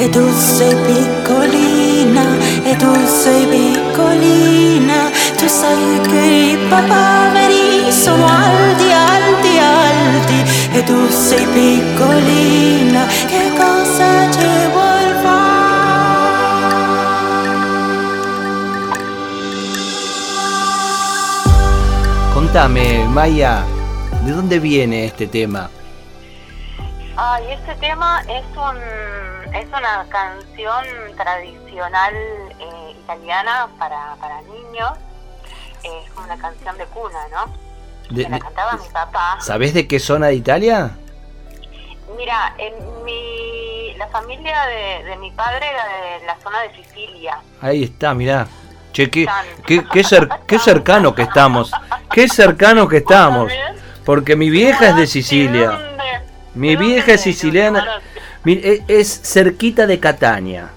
e 0.00 0.08
tu 0.10 0.30
sei 0.30 0.76
piccolina 0.86 2.22
e 2.62 2.76
tu 2.76 2.94
sei 3.04 3.44
piccolina, 3.46 5.10
tu 5.36 5.48
sai 5.48 6.00
che 6.02 6.24
i 6.52 6.56
papaveri 6.68 7.90
sono 7.90 8.24
alti, 8.24 8.92
alti, 8.92 9.58
alti 9.58 10.38
e 10.70 10.82
tu 10.84 11.08
sei 11.08 11.44
piccolina, 11.46 13.06
che 13.26 13.50
cosa 13.56 14.30
ci 14.30 14.68
vuoi 14.70 15.12
fare? 15.20 15.66
Contame, 22.34 23.04
Maya, 23.08 23.64
¿de 24.22 24.30
dónde 24.30 24.60
viene 24.60 25.06
este 25.06 25.26
tema? 25.26 25.68
Ay, 27.16 27.50
este 27.50 27.74
tema 27.80 28.22
es 28.28 28.44
un 28.56 29.37
es 29.54 29.66
una 29.68 30.06
canción 30.08 30.84
tradicional 31.16 32.14
eh, 32.14 32.96
italiana 33.02 33.68
para, 33.78 34.14
para 34.20 34.42
niños. 34.42 34.92
Es 35.82 36.10
como 36.12 36.26
una 36.26 36.38
canción 36.38 36.76
de 36.76 36.84
cuna, 36.86 37.18
¿no? 37.30 37.68
la 38.10 38.38
cantaba 38.38 38.72
mi 38.72 38.88
papá. 38.88 39.38
¿Sabés 39.40 39.74
de 39.74 39.86
qué 39.86 39.98
zona 39.98 40.28
de 40.28 40.34
Italia? 40.34 40.92
Mira, 42.16 42.54
en 42.58 43.04
mi, 43.04 43.94
la 43.96 44.08
familia 44.08 44.64
de, 45.04 45.16
mi 45.16 45.30
padre 45.32 45.66
era 45.68 45.84
de 45.84 46.26
la 46.26 46.36
zona 46.40 46.62
de 46.62 46.74
Sicilia. 46.74 47.38
Ahí 47.60 47.84
está, 47.84 48.14
mirá. 48.14 48.46
Che, 48.92 49.10
qué, 49.10 49.26
qué, 49.66 49.84
qué, 50.46 50.58
cercano 50.58 51.14
que 51.14 51.22
estamos. 51.22 51.70
Qué 52.10 52.28
cercano 52.28 52.88
que 52.88 52.98
estamos. 52.98 53.52
Porque 54.04 54.34
mi 54.34 54.48
vieja 54.48 54.88
es 54.88 54.96
de 54.96 55.06
Sicilia. 55.06 55.78
Mi 56.54 56.74
vieja 56.74 57.12
es 57.12 57.20
siciliana. 57.20 58.00
E, 58.44 58.82
es 58.88 59.20
cerquita 59.22 59.86
de 59.86 59.98
Catania. 59.98 60.70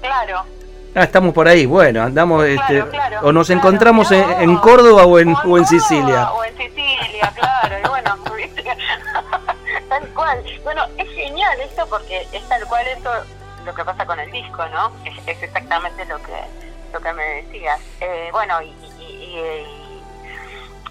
Claro. 0.00 0.44
Ah, 0.94 1.04
estamos 1.04 1.32
por 1.32 1.46
ahí, 1.46 1.66
bueno, 1.66 2.02
andamos, 2.02 2.44
este, 2.44 2.84
o 3.22 3.30
nos 3.30 3.50
encontramos 3.50 4.10
en, 4.10 4.56
Córdoba 4.56 5.04
o 5.04 5.18
en, 5.18 5.34
o 5.44 5.58
en 5.58 5.66
Sicilia. 5.66 6.32
O 6.32 6.42
en 6.44 6.56
Sicilia, 6.56 7.32
claro, 7.36 7.76
y 7.84 7.88
bueno, 7.88 8.16
tal 9.88 10.08
cual. 10.08 10.42
Bueno, 10.64 10.82
es 10.96 11.08
genial 11.10 11.60
esto 11.60 11.86
porque 11.88 12.26
es 12.32 12.48
tal 12.48 12.64
cual 12.66 12.86
eso 12.88 13.10
lo 13.64 13.74
que 13.74 13.84
pasa 13.84 14.06
con 14.06 14.18
el 14.18 14.30
disco, 14.30 14.66
¿no? 14.68 14.92
Es, 15.04 15.42
exactamente 15.42 16.04
lo 16.06 16.16
que 16.22 16.32
lo 16.92 17.00
que 17.00 17.12
me 17.12 17.42
decías. 17.42 17.80
Eh, 18.00 18.30
bueno, 18.32 18.60
y, 18.62 18.74
y, 18.98 19.64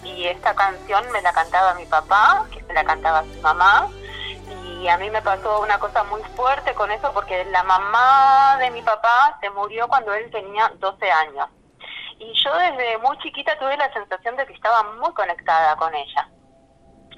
y, 0.04 0.28
esta 0.28 0.54
canción 0.54 1.04
me 1.12 1.22
la 1.22 1.34
cantaba 1.34 1.74
mi 1.74 1.86
papá, 1.86 2.46
que 2.52 2.62
me 2.64 2.76
la 2.76 2.84
cantaba 2.84 3.24
su 3.24 3.42
mamá, 3.42 3.90
y 4.82 4.88
a 4.88 4.98
mí 4.98 5.10
me 5.10 5.22
pasó 5.22 5.62
una 5.62 5.80
cosa 5.80 6.04
muy 6.04 6.22
fuerte 6.36 6.74
con 6.76 6.92
eso 6.92 7.12
porque 7.14 7.46
la 7.46 7.64
mamá 7.64 8.58
de 8.60 8.70
mi 8.70 8.82
papá 8.82 9.38
se 9.42 9.50
murió 9.50 9.88
cuando 9.88 10.14
él 10.14 10.30
tenía 10.32 10.72
12 10.78 11.12
años. 11.12 11.48
Y 12.20 12.34
yo 12.44 12.56
desde 12.58 12.98
muy 13.00 13.18
chiquita 13.20 13.58
tuve 13.58 13.76
la 13.78 13.92
sensación 13.94 14.36
de 14.36 14.46
que 14.46 14.54
estaba 14.54 14.84
muy 14.94 15.12
conectada 15.14 15.76
con 15.78 15.94
ella. 15.94 16.30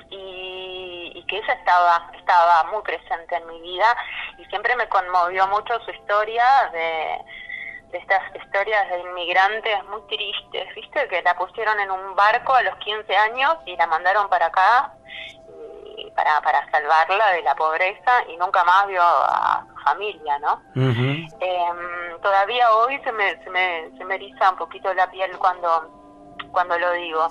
Y, 0.10 1.24
que 1.28 1.38
ella 1.38 1.54
estaba, 1.54 2.10
estaba 2.16 2.64
muy 2.72 2.82
presente 2.82 3.36
en 3.36 3.46
mi 3.46 3.62
vida 3.62 3.86
y 4.40 4.46
siempre 4.46 4.76
me 4.76 4.90
conmovió 4.90 5.46
mucho 5.48 5.80
su 5.86 5.92
historia 5.92 6.44
de, 6.74 7.20
de 7.92 7.98
estas 8.00 8.24
historias 8.36 8.90
de 8.90 9.00
inmigrantes 9.02 9.86
muy 9.86 10.02
tristes, 10.08 10.74
¿viste? 10.74 11.08
Que 11.08 11.22
la 11.22 11.36
pusieron 11.38 11.80
en 11.80 11.92
un 11.92 12.16
barco 12.16 12.56
a 12.56 12.64
los 12.64 12.76
15 12.78 13.16
años 13.16 13.58
y 13.68 13.76
la 13.76 13.86
mandaron 13.86 14.28
para 14.28 14.48
acá 14.48 14.92
para, 16.16 16.42
para 16.42 16.70
salvarla 16.72 17.32
de 17.32 17.42
la 17.44 17.56
pobreza 17.56 18.24
y 18.28 18.38
nunca 18.38 18.64
más 18.64 18.88
vio 18.88 19.02
a 19.02 19.66
su 19.68 19.84
familia, 19.84 20.40
¿no? 20.40 20.62
Em, 20.76 22.22
todavía 22.22 22.72
hoy 22.74 23.00
se 23.04 23.12
me, 23.12 23.44
se, 23.44 23.50
me, 23.50 23.90
se 23.98 24.06
me 24.06 24.16
eriza 24.16 24.52
un 24.52 24.58
poquito 24.58 24.94
la 24.94 25.10
piel 25.10 25.38
cuando, 25.38 25.90
cuando 26.52 26.78
lo 26.78 26.92
digo. 26.94 27.28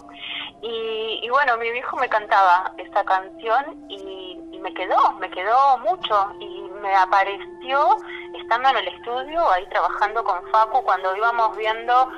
Y, 0.63 1.21
y 1.23 1.31
bueno, 1.31 1.57
mi 1.59 1.71
viejo 1.71 1.97
me 1.97 2.09
cantaba 2.09 2.73
esa 2.79 3.05
canción 3.05 3.87
y, 3.89 4.41
y 4.53 4.59
me 4.59 4.75
quedó, 4.75 5.13
me 5.13 5.31
quedó 5.31 5.79
mucho 5.79 6.33
y 6.41 6.63
me 6.81 6.95
apareció 6.95 7.97
estando 8.41 8.69
en 8.71 8.77
el 8.79 8.89
estudio, 8.89 9.51
ahí 9.51 9.67
trabajando 9.67 10.25
con 10.25 10.43
Facu, 10.51 10.83
cuando 10.83 11.15
íbamos 11.17 11.57
viendo 11.57 12.11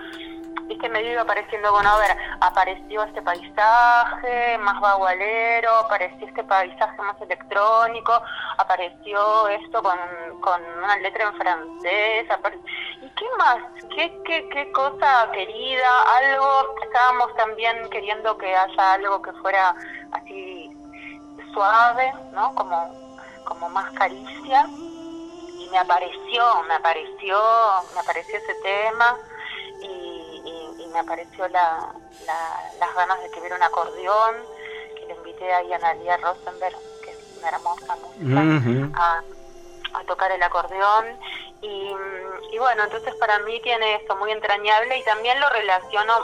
viste, 0.70 0.88
me 0.88 1.02
iba 1.02 1.22
apareciendo, 1.22 1.72
bueno, 1.72 1.90
a 1.90 1.98
ver, 1.98 2.16
apareció 2.40 3.02
este 3.02 3.20
paisaje 3.22 4.56
más 4.58 4.80
bagualero, 4.80 5.74
apareció 5.78 6.28
este 6.28 6.44
paisaje 6.44 7.02
más 7.02 7.20
electrónico, 7.20 8.22
apareció 8.56 9.48
esto 9.48 9.82
con, 9.82 9.98
con 10.40 10.62
una 10.78 10.96
letra 10.98 11.24
en 11.24 11.34
francés, 11.34 12.26
¿y 13.02 13.08
qué 13.08 13.24
más? 13.36 13.58
¿Qué, 13.96 14.22
qué, 14.24 14.48
qué 14.50 14.70
cosa 14.70 15.28
querida? 15.32 15.88
Algo, 16.18 16.76
estábamos 16.84 17.34
también 17.34 17.90
queriendo 17.90 18.38
que 18.38 18.54
haya 18.54 18.92
algo 18.94 19.20
que 19.22 19.32
fuera 19.32 19.74
así 20.12 20.70
suave, 21.52 22.12
¿no? 22.32 22.54
Como, 22.54 22.94
como 23.44 23.68
más 23.70 23.90
caricia 23.94 24.66
y 24.68 25.68
me 25.68 25.78
apareció, 25.78 26.62
me 26.68 26.74
apareció, 26.74 27.38
me 27.92 28.00
apareció 28.00 28.38
ese 28.38 28.54
tema 28.62 29.16
me 30.92 30.98
apareció 30.98 31.48
la, 31.48 31.92
las 32.78 32.94
ganas 32.94 33.22
de 33.22 33.30
que 33.30 33.40
hubiera 33.40 33.56
un 33.56 33.62
acordeón, 33.62 34.36
que 34.96 35.06
le 35.06 35.14
invité 35.14 35.52
a 35.52 35.58
Analia 35.58 36.16
Rosenberg, 36.18 36.76
que 37.04 37.10
es 37.10 37.38
una 37.38 37.48
hermosa 37.48 37.96
música, 37.96 39.22
a, 39.94 40.04
tocar 40.06 40.32
el 40.32 40.42
acordeón. 40.42 41.06
Y, 41.62 42.58
bueno, 42.58 42.84
entonces 42.84 43.14
para 43.16 43.38
mí 43.40 43.60
tiene 43.62 43.96
esto 43.96 44.16
muy 44.16 44.30
entrañable 44.32 44.98
y 44.98 45.04
también 45.04 45.38
lo 45.40 45.48
relaciono, 45.50 46.14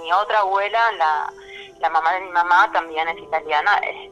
mi, 0.00 0.12
otra 0.12 0.40
abuela, 0.40 0.92
la, 0.92 1.32
la 1.80 1.90
mamá 1.90 2.12
de 2.12 2.20
mi 2.20 2.30
mamá 2.30 2.70
también 2.72 3.08
es 3.08 3.18
italiana, 3.18 3.78
es 3.78 4.10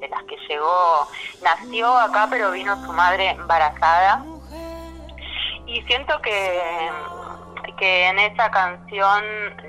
de 0.00 0.08
las 0.08 0.22
que 0.24 0.36
llegó, 0.48 1.08
nació 1.42 1.96
acá 1.96 2.26
pero 2.30 2.50
vino 2.50 2.76
su 2.84 2.92
madre 2.92 3.30
embarazada. 3.30 4.24
Y 5.66 5.82
siento 5.82 6.20
que, 6.22 6.90
que 7.76 8.08
en 8.08 8.18
esa 8.18 8.50
canción 8.50 9.22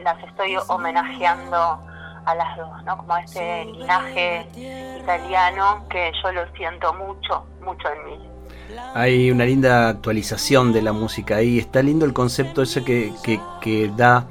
las 0.04 0.22
estoy 0.24 0.58
homenajeando 0.68 1.80
a 2.26 2.36
las 2.36 2.58
dos, 2.58 2.84
¿no? 2.86 2.98
Como 2.98 3.18
ese 3.18 3.66
linaje 3.66 4.46
italiano 5.02 5.86
que 5.90 6.12
yo 6.22 6.32
lo 6.32 6.46
siento 6.56 6.94
mucho, 6.94 7.46
mucho 7.62 7.88
en 7.90 8.06
mí. 8.06 8.30
Hay 8.94 9.32
una 9.32 9.46
linda 9.46 9.90
actualización 9.90 10.74
de 10.74 10.82
la 10.82 10.92
música 10.92 11.38
ahí, 11.38 11.58
está 11.58 11.82
lindo 11.82 12.06
el 12.06 12.14
concepto 12.14 12.62
ese 12.62 12.84
que, 12.84 13.14
que, 13.62 13.92
da 13.96 14.26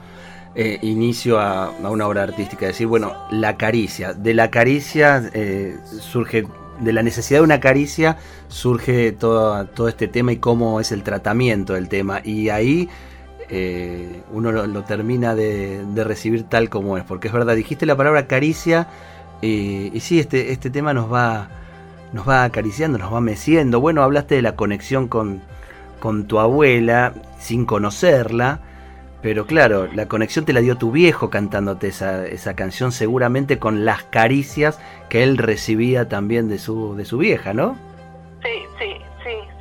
eh, 0.55 0.79
inicio 0.83 1.41
a, 1.41 1.71
una 1.71 2.07
obra 2.07 2.23
artística, 2.23 2.67
es 2.67 2.73
decir, 2.73 2.87
bueno, 2.87 3.15
la 3.31 3.57
caricia, 3.57 4.13
de 4.13 4.35
la 4.35 4.51
caricia 4.51 5.23
eh, 5.33 5.79
surge 6.01 6.47
de 6.81 6.93
la 6.93 7.03
necesidad 7.03 7.41
de 7.41 7.45
una 7.45 7.61
caricia 7.61 8.19
surge 8.49 9.13
todo, 9.13 9.67
todo 9.67 9.89
este 9.89 10.09
tema 10.09 10.33
y 10.33 10.37
cómo 10.37 10.81
es 10.81 10.93
el 10.93 11.03
tratamiento 11.03 11.75
del 11.75 11.89
tema. 11.89 12.21
Y 12.25 12.49
ahí 12.49 12.89
eh, 13.49 14.23
uno 14.33 14.53
lo, 14.53 14.85
termina 14.85 15.35
de, 15.35 15.85
recibir 16.05 16.45
tal 16.45 16.69
como 16.69 16.99
es. 16.99 17.05
Porque 17.05 17.29
es 17.29 17.35
verdad, 17.35 17.57
dijiste 17.57 17.87
la 17.87 17.97
palabra 17.97 18.27
caricia 18.27 18.89
y 19.43 19.99
sí, 20.01 20.19
este, 20.19 20.53
este 20.53 20.71
tema 20.71 20.95
nos 20.95 21.13
va, 21.13 21.49
nos 22.13 22.29
va 22.29 22.45
acariciando, 22.45 22.99
nos 22.99 23.13
va 23.13 23.21
meciendo. 23.21 23.81
Bueno, 23.81 24.03
hablaste 24.03 24.35
de 24.37 24.43
la 24.43 24.57
conexión 24.57 25.09
con, 25.09 25.43
con 26.01 26.27
tu 26.27 26.39
abuela 26.39 27.15
sin 27.39 27.67
conocerla. 27.67 28.61
Pero 29.23 29.47
claro, 29.47 29.89
la 29.93 30.07
conexión 30.07 30.45
te 30.45 30.53
la 30.53 30.61
dio 30.61 30.77
tu 30.77 30.93
viejo 30.93 31.31
cantándote 31.31 31.89
esa, 31.89 32.27
esa 32.27 32.55
canción, 32.55 32.93
seguramente 32.93 33.59
con 33.59 33.85
las 33.85 34.05
caricias 34.05 34.79
que 35.09 35.25
él 35.25 35.39
recibía 35.39 36.09
también 36.09 36.49
de 36.49 36.59
su, 36.59 36.95
de 36.95 37.05
su 37.05 37.19
vieja, 37.19 37.53
¿no? 37.53 37.77
Sí, 38.43 38.51
sí, 38.79 39.03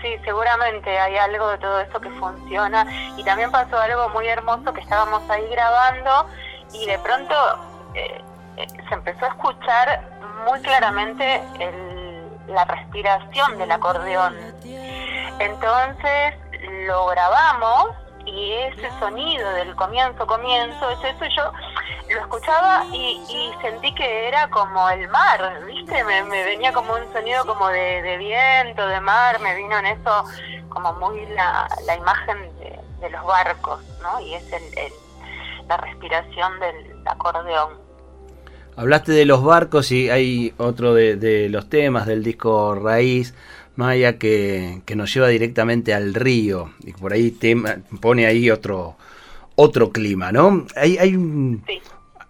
sí, 0.05 0.17
seguramente 0.23 0.99
hay 0.99 1.17
algo 1.17 1.49
de 1.49 1.57
todo 1.57 1.79
esto 1.79 1.99
que 1.99 2.09
funciona. 2.11 2.85
Y 3.17 3.23
también 3.23 3.51
pasó 3.51 3.77
algo 3.77 4.09
muy 4.09 4.27
hermoso 4.27 4.71
que 4.73 4.81
estábamos 4.81 5.27
ahí 5.29 5.47
grabando 5.49 6.27
y 6.73 6.85
de 6.85 6.99
pronto 6.99 7.35
eh, 7.95 8.21
eh, 8.57 8.67
se 8.87 8.93
empezó 8.93 9.25
a 9.25 9.29
escuchar 9.29 10.01
muy 10.47 10.61
claramente 10.61 11.41
la 12.47 12.65
respiración 12.65 13.57
del 13.57 13.71
acordeón. 13.71 14.35
Entonces 15.39 16.35
lo 16.87 17.07
grabamos 17.07 17.89
y 18.25 18.53
ese 18.53 18.89
sonido 18.99 19.49
del 19.51 19.75
comienzo, 19.75 20.25
comienzo, 20.25 20.89
es 20.91 21.15
eso, 21.15 21.25
yo 21.35 21.51
lo 22.15 22.21
escuchaba 22.21 22.85
y, 22.93 23.51
sentí 23.61 23.93
que 23.93 24.27
era 24.27 24.49
como 24.49 24.89
el 24.89 25.07
mar, 25.09 25.61
¿viste? 25.67 26.03
Me, 26.03 26.23
venía 26.23 26.71
como 26.71 26.93
un 26.93 27.13
sonido 27.13 27.45
como 27.45 27.67
de, 27.67 28.17
viento, 28.17 28.87
de 28.87 29.01
mar, 29.01 29.39
me 29.41 29.55
vino 29.55 29.77
en 29.79 29.85
eso 29.87 30.23
como 30.69 30.93
muy 30.93 31.25
la, 31.27 31.67
la 31.85 31.95
imagen 31.95 32.37
de, 32.59 33.09
los 33.09 33.23
barcos, 33.23 33.81
¿no? 34.01 34.19
Y 34.19 34.33
es 34.33 34.51
el, 34.51 34.63
la 35.67 35.77
respiración 35.77 36.59
del 36.59 37.07
acordeón. 37.07 37.73
Hablaste 38.75 39.11
de 39.11 39.25
los 39.25 39.43
barcos 39.43 39.91
y 39.91 40.09
hay 40.09 40.55
otro 40.57 40.95
de, 40.95 41.49
los 41.49 41.69
temas 41.69 42.07
del 42.07 42.23
disco 42.23 42.73
Raíz, 42.73 43.35
Maya, 43.75 44.17
que, 44.17 44.81
que, 44.85 44.95
nos 44.95 45.13
lleva 45.13 45.27
directamente 45.27 45.93
al 45.93 46.15
río. 46.15 46.71
Y 46.79 46.93
por 46.93 47.13
ahí 47.13 47.29
tema, 47.29 47.75
pone 48.01 48.25
ahí 48.25 48.49
otro, 48.49 48.95
otro 49.55 49.91
clima, 49.91 50.31
¿no? 50.31 50.65
Hay, 50.75 50.97
hay 50.97 51.15
un, 51.15 51.63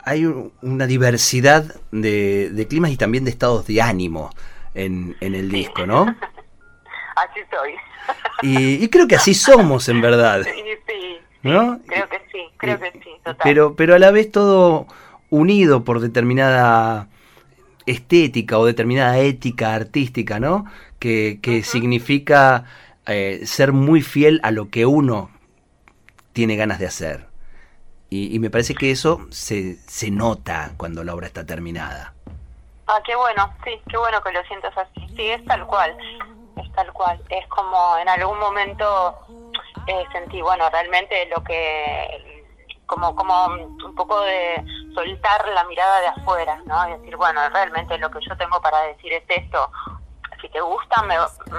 hay 0.06 0.26
una 0.62 0.86
diversidad 0.86 1.76
de, 1.92 2.68
climas 2.70 2.92
y 2.92 2.98
también 2.98 3.26
de 3.26 3.32
estados 3.32 3.66
de 3.66 3.82
ánimo 3.82 4.30
en, 4.76 5.16
el 5.20 5.50
disco, 5.50 5.86
¿no? 5.88 6.04
así 7.16 7.40
soy. 7.50 7.74
Y, 8.44 8.88
creo 8.90 9.08
que 9.08 9.16
así 9.16 9.34
somos, 9.34 9.90
en 9.90 10.02
verdad. 10.02 10.44
Sí, 10.44 10.52
sí. 10.88 11.18
¿No? 11.42 11.80
Creo 11.88 12.08
que 12.08 12.18
sí, 12.32 12.40
creo 12.58 12.80
que 12.80 12.92
sí, 12.92 13.10
total. 13.24 13.38
Pero, 13.44 13.76
pero 13.76 13.96
a 13.96 14.00
la 14.00 14.12
vez 14.12 14.32
todo 14.32 14.88
unido 15.30 15.84
por 15.84 16.00
determinada 16.00 17.08
estética 17.88 18.60
o 18.60 18.66
determinada 18.66 19.18
ética 19.20 19.74
artística, 19.74 20.40
¿no? 20.40 20.66
Que, 21.00 21.64
significa 21.64 22.66
eh, 23.08 23.42
ser 23.46 23.74
muy 23.74 24.02
fiel 24.02 24.40
a 24.44 24.52
lo 24.52 24.70
que 24.70 24.86
uno 24.86 25.30
tiene 26.34 26.56
ganas 26.56 26.80
de 26.80 26.88
hacer. 26.88 27.28
Y, 28.16 28.40
me 28.40 28.50
parece 28.50 28.76
que 28.76 28.92
eso 28.92 29.28
se, 29.30 29.76
se 29.88 30.10
nota 30.10 30.72
cuando 30.78 31.04
la 31.04 31.14
obra 31.14 31.28
está 31.28 31.46
terminada. 31.46 32.14
Ah, 32.88 33.00
qué 33.06 33.16
bueno, 33.16 33.52
sí, 33.64 33.72
qué 33.90 33.98
bueno 33.98 34.22
que 34.22 34.32
lo 34.32 34.44
sientas 34.44 34.78
así. 34.78 35.08
Sí, 35.16 35.30
es 35.30 35.44
tal 35.46 35.66
cual, 35.66 35.98
es 36.56 36.72
tal 36.74 36.94
cual. 36.94 37.20
Es 37.30 37.46
como 37.48 37.98
en 37.98 38.08
algún 38.08 38.40
momento 38.40 39.20
eh, 39.88 40.06
sentí, 40.12 40.42
bueno, 40.42 40.70
realmente 40.70 41.26
lo 41.36 41.44
que, 41.44 42.46
como, 42.86 43.16
como 43.16 43.48
un 43.48 43.96
poco 43.96 44.22
de 44.22 44.64
soltar 44.94 45.48
la 45.50 45.64
mirada 45.66 46.00
de 46.02 46.08
afuera, 46.08 46.62
¿no? 46.66 46.88
Y 46.88 47.00
decir, 47.00 47.18
bueno, 47.18 47.42
realmente 47.50 47.98
lo 47.98 48.10
que 48.12 48.20
yo 48.28 48.38
tengo 48.38 48.62
para 48.62 48.82
decir 48.84 49.12
es 49.12 49.24
esto. 49.28 49.70
Si 50.46 50.52
te 50.52 50.62
gusta, 50.62 51.02
me, 51.02 51.16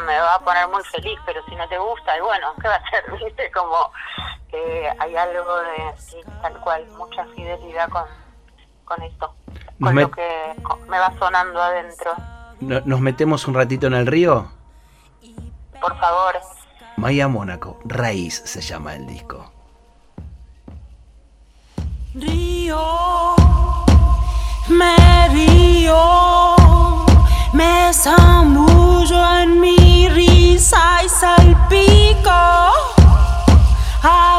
me 0.07 0.21
va 0.21 0.37
a 0.37 0.39
poner 0.39 0.69
muy 0.69 0.83
feliz, 0.85 1.19
pero 1.27 1.45
si 1.49 1.57
no 1.57 1.69
te 1.69 1.77
gusta, 1.77 2.17
y 2.17 2.21
bueno, 2.21 2.55
¿qué 2.63 2.69
va 2.69 2.75
a 2.75 2.77
hacer? 2.77 3.05
¿Viste? 3.25 3.51
Como 3.51 3.91
que 4.49 4.89
hay 5.01 5.17
algo 5.17 5.57
de, 5.59 6.23
tal 6.41 6.61
cual, 6.61 6.87
mucha 6.97 7.27
fidelidad 7.35 7.89
con, 7.89 8.05
con 8.85 9.03
esto, 9.03 9.35
con 9.81 9.97
lo 9.97 10.11
que 10.13 10.55
me 10.89 11.01
va 11.01 11.13
sonando 11.19 11.61
adentro. 11.61 12.15
¿Nos 12.61 13.01
metemos 13.01 13.49
un 13.49 13.55
ratito 13.55 13.89
en 13.89 13.95
el 13.95 14.07
río? 14.07 14.53
Por 15.81 15.99
favor. 15.99 16.37
Maya 16.97 17.27
Mónaco, 17.27 17.81
Raíz 17.85 18.41
se 18.45 18.61
llama 18.61 18.95
el 18.95 19.05
disco. 19.09 19.51
Río, 22.15 23.35
me 24.69 25.29
río, 25.31 26.55
me 27.53 27.87
mi 27.87 28.66
risa 31.07 31.37
y 31.39 31.55
salpico 31.55 32.31
agua 34.03 34.36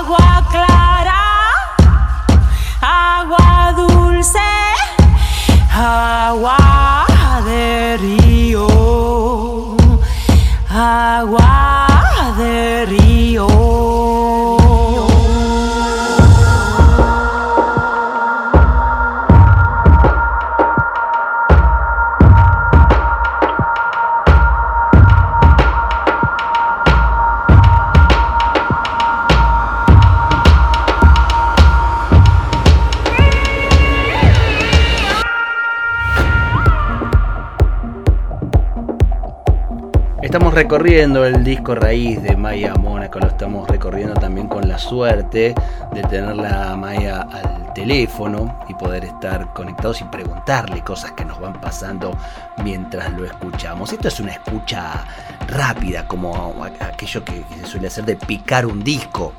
recorriendo 40.57 41.23
el 41.23 41.43
disco 41.43 41.75
raíz 41.75 42.19
de 42.23 42.35
Maya 42.35 42.73
Mónaco, 42.73 43.19
lo 43.19 43.27
estamos 43.27 43.69
recorriendo 43.69 44.15
también 44.15 44.47
con 44.47 44.67
la 44.67 44.79
suerte 44.79 45.53
de 45.93 46.01
tenerla 46.09 46.71
a 46.71 46.75
Maya 46.75 47.27
al 47.31 47.73
teléfono 47.75 48.59
y 48.67 48.73
poder 48.73 49.05
estar 49.05 49.53
conectados 49.53 50.01
y 50.01 50.05
preguntarle 50.05 50.81
cosas 50.81 51.11
que 51.11 51.23
nos 51.25 51.39
van 51.39 51.61
pasando 51.61 52.17
mientras 52.63 53.13
lo 53.13 53.23
escuchamos. 53.23 53.93
Esto 53.93 54.07
es 54.07 54.19
una 54.19 54.31
escucha 54.31 55.05
rápida, 55.47 56.07
como 56.07 56.65
aquello 56.79 57.23
que 57.23 57.43
se 57.61 57.67
suele 57.67 57.85
hacer 57.85 58.05
de 58.05 58.15
picar 58.15 58.65
un 58.65 58.83
disco. 58.83 59.33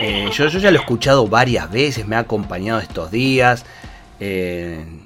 Eh, 0.00 0.30
yo, 0.32 0.48
ya 0.48 0.70
lo 0.70 0.78
he 0.78 0.80
escuchado 0.80 1.28
varias 1.28 1.70
veces, 1.70 2.06
me 2.06 2.16
ha 2.16 2.20
acompañado 2.20 2.80
estos 2.80 3.10
días. 3.10 3.66
Eh, 4.20 5.05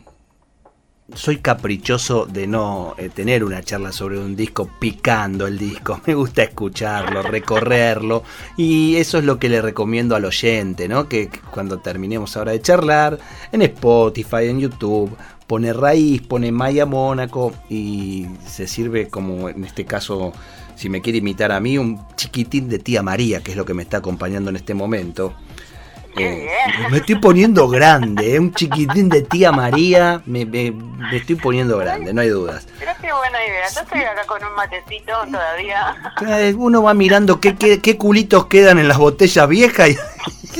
soy 1.14 1.38
caprichoso 1.38 2.26
de 2.26 2.46
no 2.46 2.94
eh, 2.98 3.08
tener 3.08 3.44
una 3.44 3.62
charla 3.62 3.92
sobre 3.92 4.18
un 4.18 4.36
disco 4.36 4.70
picando 4.78 5.46
el 5.46 5.58
disco. 5.58 6.00
Me 6.06 6.14
gusta 6.14 6.42
escucharlo, 6.42 7.22
recorrerlo. 7.22 8.22
Y 8.56 8.96
eso 8.96 9.18
es 9.18 9.24
lo 9.24 9.38
que 9.38 9.48
le 9.48 9.62
recomiendo 9.62 10.16
al 10.16 10.24
oyente, 10.24 10.88
¿no? 10.88 11.08
Que, 11.08 11.28
que, 11.28 11.40
cuando 11.40 11.78
terminemos 11.78 12.36
ahora 12.36 12.52
de 12.52 12.60
charlar, 12.60 13.18
en 13.52 13.62
Spotify, 13.62 14.46
en 14.48 14.60
YouTube, 14.60 15.16
pone 15.46 15.72
raíz, 15.72 16.22
pone 16.22 16.52
Maya 16.52 16.86
Mónaco 16.86 17.52
y 17.68 18.26
se 18.46 18.68
sirve 18.68 19.08
como 19.08 19.48
en 19.48 19.64
este 19.64 19.84
caso, 19.84 20.32
si 20.76 20.88
me 20.88 21.00
quiere 21.00 21.18
imitar 21.18 21.50
a 21.50 21.58
mí, 21.58 21.76
un 21.76 22.00
chiquitín 22.16 22.68
de 22.68 22.78
tía 22.78 23.02
María, 23.02 23.42
que 23.42 23.50
es 23.50 23.56
lo 23.56 23.64
que 23.64 23.74
me 23.74 23.82
está 23.82 23.96
acompañando 23.96 24.50
en 24.50 24.56
este 24.56 24.74
momento. 24.74 25.34
Eh, 26.16 26.48
me 26.90 26.98
estoy 26.98 27.16
poniendo 27.16 27.68
grande, 27.68 28.34
¿eh? 28.34 28.40
un 28.40 28.52
chiquitín 28.52 29.08
de 29.08 29.22
tía 29.22 29.52
María, 29.52 30.22
me, 30.26 30.44
me, 30.44 30.70
me, 30.72 31.16
estoy 31.16 31.36
poniendo 31.36 31.78
grande, 31.78 32.12
no 32.12 32.20
hay 32.20 32.28
dudas. 32.28 32.66
Pero 32.78 32.92
qué 33.00 33.12
buena 33.12 33.44
idea, 33.44 33.64
yo 33.74 33.80
estoy 33.80 34.00
acá 34.00 34.24
con 34.26 34.44
un 34.44 34.54
matecito 34.54 35.12
todavía. 35.30 35.96
Uno 36.56 36.82
va 36.82 36.94
mirando 36.94 37.40
qué, 37.40 37.54
qué, 37.54 37.80
qué 37.80 37.96
culitos 37.96 38.46
quedan 38.46 38.78
en 38.78 38.88
las 38.88 38.98
botellas 38.98 39.48
viejas 39.48 39.90
y, 39.90 39.96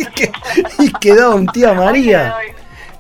y, 0.01 0.87
y 0.87 0.93
quedó 0.95 1.35
un 1.35 1.47
tía 1.47 1.75
María. 1.75 2.37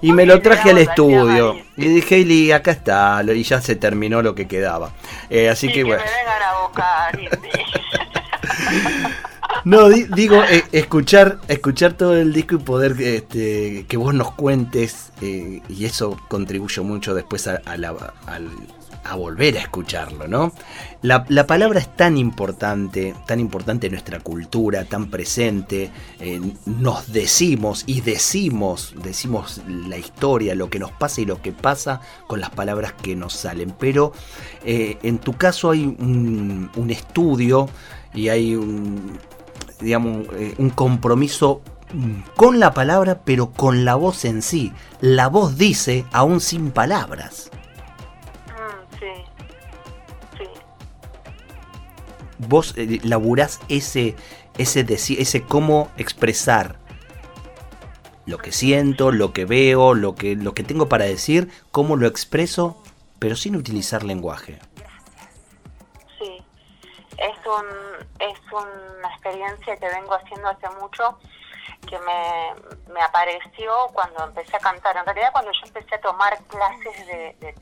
Y 0.02 0.12
me 0.12 0.24
lo 0.24 0.40
traje 0.40 0.70
al 0.70 0.78
estudio. 0.78 1.56
Y 1.76 1.86
dije, 1.86 2.18
y 2.18 2.52
acá 2.52 2.70
está. 2.70 3.22
Y 3.22 3.42
ya 3.42 3.60
se 3.60 3.76
terminó 3.76 4.22
lo 4.22 4.34
que 4.34 4.48
quedaba. 4.48 4.92
Eh, 5.28 5.50
así 5.50 5.66
sí, 5.66 5.72
que, 5.74 5.80
que 5.80 5.84
bueno. 5.84 6.02
me 6.02 6.10
vengan 6.10 6.42
a 6.42 6.60
buscar. 6.62 7.20
No, 9.64 9.90
di, 9.90 10.04
digo, 10.04 10.42
eh, 10.42 10.64
escuchar, 10.72 11.38
escuchar 11.48 11.92
todo 11.92 12.16
el 12.16 12.32
disco 12.32 12.54
y 12.54 12.58
poder 12.58 12.96
este, 13.00 13.84
que 13.86 13.96
vos 13.96 14.14
nos 14.14 14.32
cuentes, 14.32 15.12
eh, 15.20 15.60
y 15.68 15.84
eso 15.84 16.16
contribuye 16.28 16.80
mucho 16.80 17.14
después 17.14 17.46
a, 17.46 17.60
la, 17.76 18.14
a, 19.04 19.14
volver 19.16 19.58
a 19.58 19.60
escucharlo, 19.60 20.28
¿no? 20.28 20.52
La, 21.02 21.26
la, 21.28 21.46
palabra 21.46 21.78
es 21.78 21.94
tan 21.94 22.16
importante, 22.16 23.14
tan 23.26 23.38
importante 23.38 23.88
en 23.88 23.92
nuestra 23.92 24.20
cultura, 24.20 24.84
tan 24.84 25.10
presente, 25.10 25.90
eh, 26.20 26.40
nos 26.64 27.12
decimos 27.12 27.84
y 27.86 28.00
decimos, 28.00 28.94
decimos 29.02 29.60
la 29.66 29.98
historia, 29.98 30.54
lo 30.54 30.70
que 30.70 30.78
nos 30.78 30.92
pasa 30.92 31.20
y 31.20 31.26
lo 31.26 31.42
que 31.42 31.52
pasa 31.52 32.00
con 32.26 32.40
las 32.40 32.50
palabras 32.50 32.94
que 32.94 33.14
nos 33.14 33.34
salen, 33.34 33.74
pero 33.78 34.12
en 34.64 35.18
tu 35.18 35.34
caso 35.34 35.70
hay 35.70 35.84
un, 35.84 36.70
un 36.76 36.90
estudio 36.90 37.68
y 38.14 38.28
hay 38.28 38.54
un, 38.54 39.18
digamos, 39.80 40.26
eh, 40.34 40.54
un 40.58 40.70
compromiso 40.70 41.62
con 42.36 42.60
la 42.60 42.72
palabra, 42.72 43.22
pero 43.24 43.50
con 43.50 43.84
la 43.84 43.94
voz 43.94 44.24
en 44.24 44.42
sí. 44.42 44.72
La 45.00 45.28
voz 45.28 45.58
dice 45.58 46.04
aún 46.12 46.40
sin 46.40 46.70
palabras. 46.70 47.50
Mm, 48.46 48.98
sí, 48.98 49.06
sí. 50.38 50.44
Vos 52.38 52.74
eh, 52.76 53.00
laburás 53.02 53.60
ese, 53.68 54.14
ese, 54.56 54.86
ese 54.88 55.42
cómo 55.42 55.88
expresar 55.96 56.78
lo 58.26 58.38
que 58.38 58.52
siento, 58.52 59.10
lo 59.10 59.32
que 59.32 59.44
veo, 59.44 59.94
lo 59.94 60.14
que, 60.14 60.36
lo 60.36 60.54
que 60.54 60.62
tengo 60.62 60.88
para 60.88 61.04
decir, 61.04 61.48
cómo 61.72 61.96
lo 61.96 62.06
expreso, 62.06 62.80
pero 63.18 63.34
sin 63.34 63.56
utilizar 63.56 64.04
lenguaje. 64.04 64.60
Es, 67.20 67.46
un, 67.46 67.66
es 68.18 68.38
una 68.52 69.08
experiencia 69.08 69.76
que 69.76 69.88
vengo 69.88 70.14
haciendo 70.14 70.48
hace 70.48 70.68
mucho 70.80 71.18
que 71.86 71.98
me, 71.98 72.54
me, 72.92 73.00
apareció 73.02 73.88
cuando 73.92 74.24
empecé 74.24 74.56
a 74.56 74.60
cantar. 74.60 74.96
En 74.96 75.04
realidad 75.04 75.32
cuando 75.32 75.52
yo 75.52 75.60
empecé 75.66 75.94
a 75.94 76.00
tomar 76.00 76.36
clases 76.44 77.06
de 77.06 77.54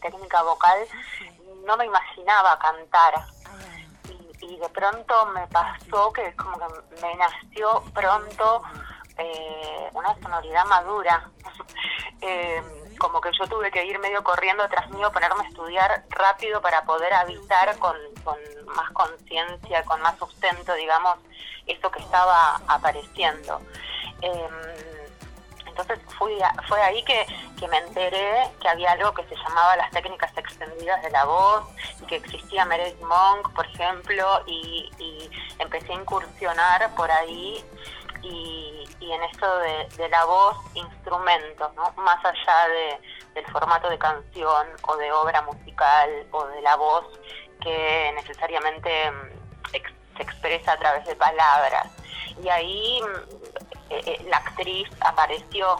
técnica 0.00 0.42
vocal, 0.42 0.78
no 1.64 1.76
me 1.76 1.86
imaginaba 1.86 2.58
cantar. 2.58 3.14
Y, 4.08 4.46
y, 4.46 4.56
de 4.56 4.68
pronto 4.70 5.26
me 5.26 5.46
pasó 5.48 6.12
que 6.12 6.34
como 6.36 6.58
que 6.58 7.00
me 7.00 7.14
nació 7.16 7.82
pronto 7.94 8.62
eh, 9.18 9.90
una 9.92 10.14
sonoridad 10.20 10.64
madura. 10.66 11.30
eh, 12.20 12.62
como 13.02 13.20
que 13.20 13.30
yo 13.36 13.48
tuve 13.48 13.68
que 13.72 13.84
ir 13.84 13.98
medio 13.98 14.22
corriendo 14.22 14.62
atrás 14.62 14.88
mío, 14.90 15.10
ponerme 15.10 15.42
a 15.42 15.48
estudiar 15.48 16.04
rápido 16.10 16.62
para 16.62 16.84
poder 16.84 17.12
habitar 17.12 17.76
con, 17.80 17.96
con 18.22 18.36
más 18.76 18.92
conciencia, 18.92 19.82
con 19.82 20.00
más 20.02 20.16
sustento, 20.18 20.72
digamos, 20.74 21.18
eso 21.66 21.90
que 21.90 21.98
estaba 21.98 22.60
apareciendo. 22.68 23.60
Eh, 24.20 24.48
entonces 25.66 25.98
fui 26.16 26.40
a, 26.42 26.54
fue 26.68 26.80
ahí 26.80 27.02
que, 27.02 27.26
que, 27.58 27.66
me 27.66 27.78
enteré 27.78 28.48
que 28.60 28.68
había 28.68 28.92
algo 28.92 29.12
que 29.14 29.24
se 29.24 29.34
llamaba 29.34 29.74
las 29.74 29.90
técnicas 29.90 30.30
extendidas 30.38 31.02
de 31.02 31.10
la 31.10 31.24
voz 31.24 31.64
y 32.00 32.06
que 32.06 32.16
existía 32.16 32.64
Meredith 32.66 33.00
Monk, 33.00 33.52
por 33.52 33.66
ejemplo, 33.66 34.44
y 34.46 35.28
empecé 35.58 35.92
a 35.92 35.96
incursionar 35.96 36.94
por 36.94 37.10
ahí 37.10 37.64
y, 38.22 38.84
y 39.00 39.12
en 39.12 39.22
esto 39.24 39.58
de, 39.58 39.88
de, 39.96 40.08
la 40.08 40.24
voz 40.24 40.56
instrumento, 40.74 41.70
¿no? 41.76 41.92
más 42.02 42.24
allá 42.24 42.68
de, 42.68 43.00
del 43.34 43.46
formato 43.52 43.88
de 43.88 43.98
canción 43.98 44.66
o 44.86 44.96
de 44.96 45.12
obra 45.12 45.42
musical 45.42 46.26
o 46.30 46.46
de 46.46 46.62
la 46.62 46.76
voz 46.76 47.04
que 47.60 48.12
necesariamente 48.14 49.12
ex, 49.72 49.92
se 50.16 50.22
expresa 50.22 50.72
a 50.72 50.78
través 50.78 51.04
de 51.06 51.16
palabras. 51.16 51.88
Y 52.42 52.48
ahí 52.48 53.00
eh, 53.90 54.24
la 54.28 54.38
actriz 54.38 54.88
apareció 55.00 55.76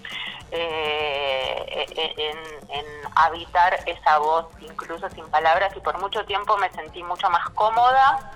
eh, 0.50 1.86
en, 1.96 2.38
en, 2.70 2.86
habitar 3.16 3.78
esa 3.86 4.18
voz 4.18 4.46
incluso 4.60 5.08
sin 5.10 5.28
palabras 5.30 5.74
y 5.76 5.80
por 5.80 5.98
mucho 5.98 6.24
tiempo 6.24 6.56
me 6.56 6.70
sentí 6.72 7.02
mucho 7.02 7.30
más 7.30 7.48
cómoda 7.50 8.32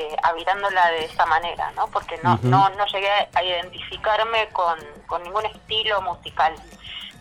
eh, 0.00 0.16
habitándola 0.22 0.90
de 0.92 1.04
esa 1.04 1.26
manera, 1.26 1.70
¿no? 1.72 1.88
Porque 1.88 2.18
no, 2.22 2.34
uh 2.34 2.36
-huh. 2.36 2.42
no, 2.42 2.70
no 2.70 2.86
llegué 2.86 3.10
a 3.34 3.42
identificarme 3.42 4.48
con, 4.48 4.78
con 5.06 5.22
ningún 5.22 5.46
estilo 5.46 6.00
musical 6.02 6.54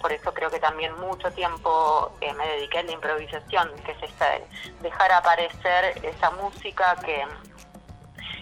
por 0.01 0.13
eso 0.13 0.33
creo 0.33 0.49
que 0.49 0.59
también 0.59 0.93
mucho 0.99 1.29
tiempo 1.31 2.11
eh, 2.21 2.33
me 2.33 2.47
dediqué 2.47 2.79
a 2.79 2.83
la 2.83 2.91
improvisación, 2.93 3.69
que 3.85 3.91
es 3.91 4.03
esta 4.03 4.29
de 4.31 4.43
dejar 4.81 5.11
aparecer 5.11 5.99
esa 6.03 6.31
música 6.31 6.95
que, 7.05 7.23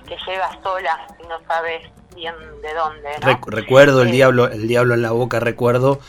que 0.08 0.18
llega 0.28 0.52
sola 0.62 1.08
y 1.24 1.28
no 1.28 1.40
sabes 1.48 1.82
bien 2.16 2.36
de 2.62 2.74
dónde. 2.74 3.10
¿no? 3.22 3.40
Recuerdo 3.48 4.04
el 4.04 4.10
eh, 4.10 4.12
diablo, 4.12 4.48
el 4.48 4.68
diablo 4.68 4.94
en 4.94 5.02
la 5.02 5.12
boca, 5.12 5.40
recuerdo 5.40 6.00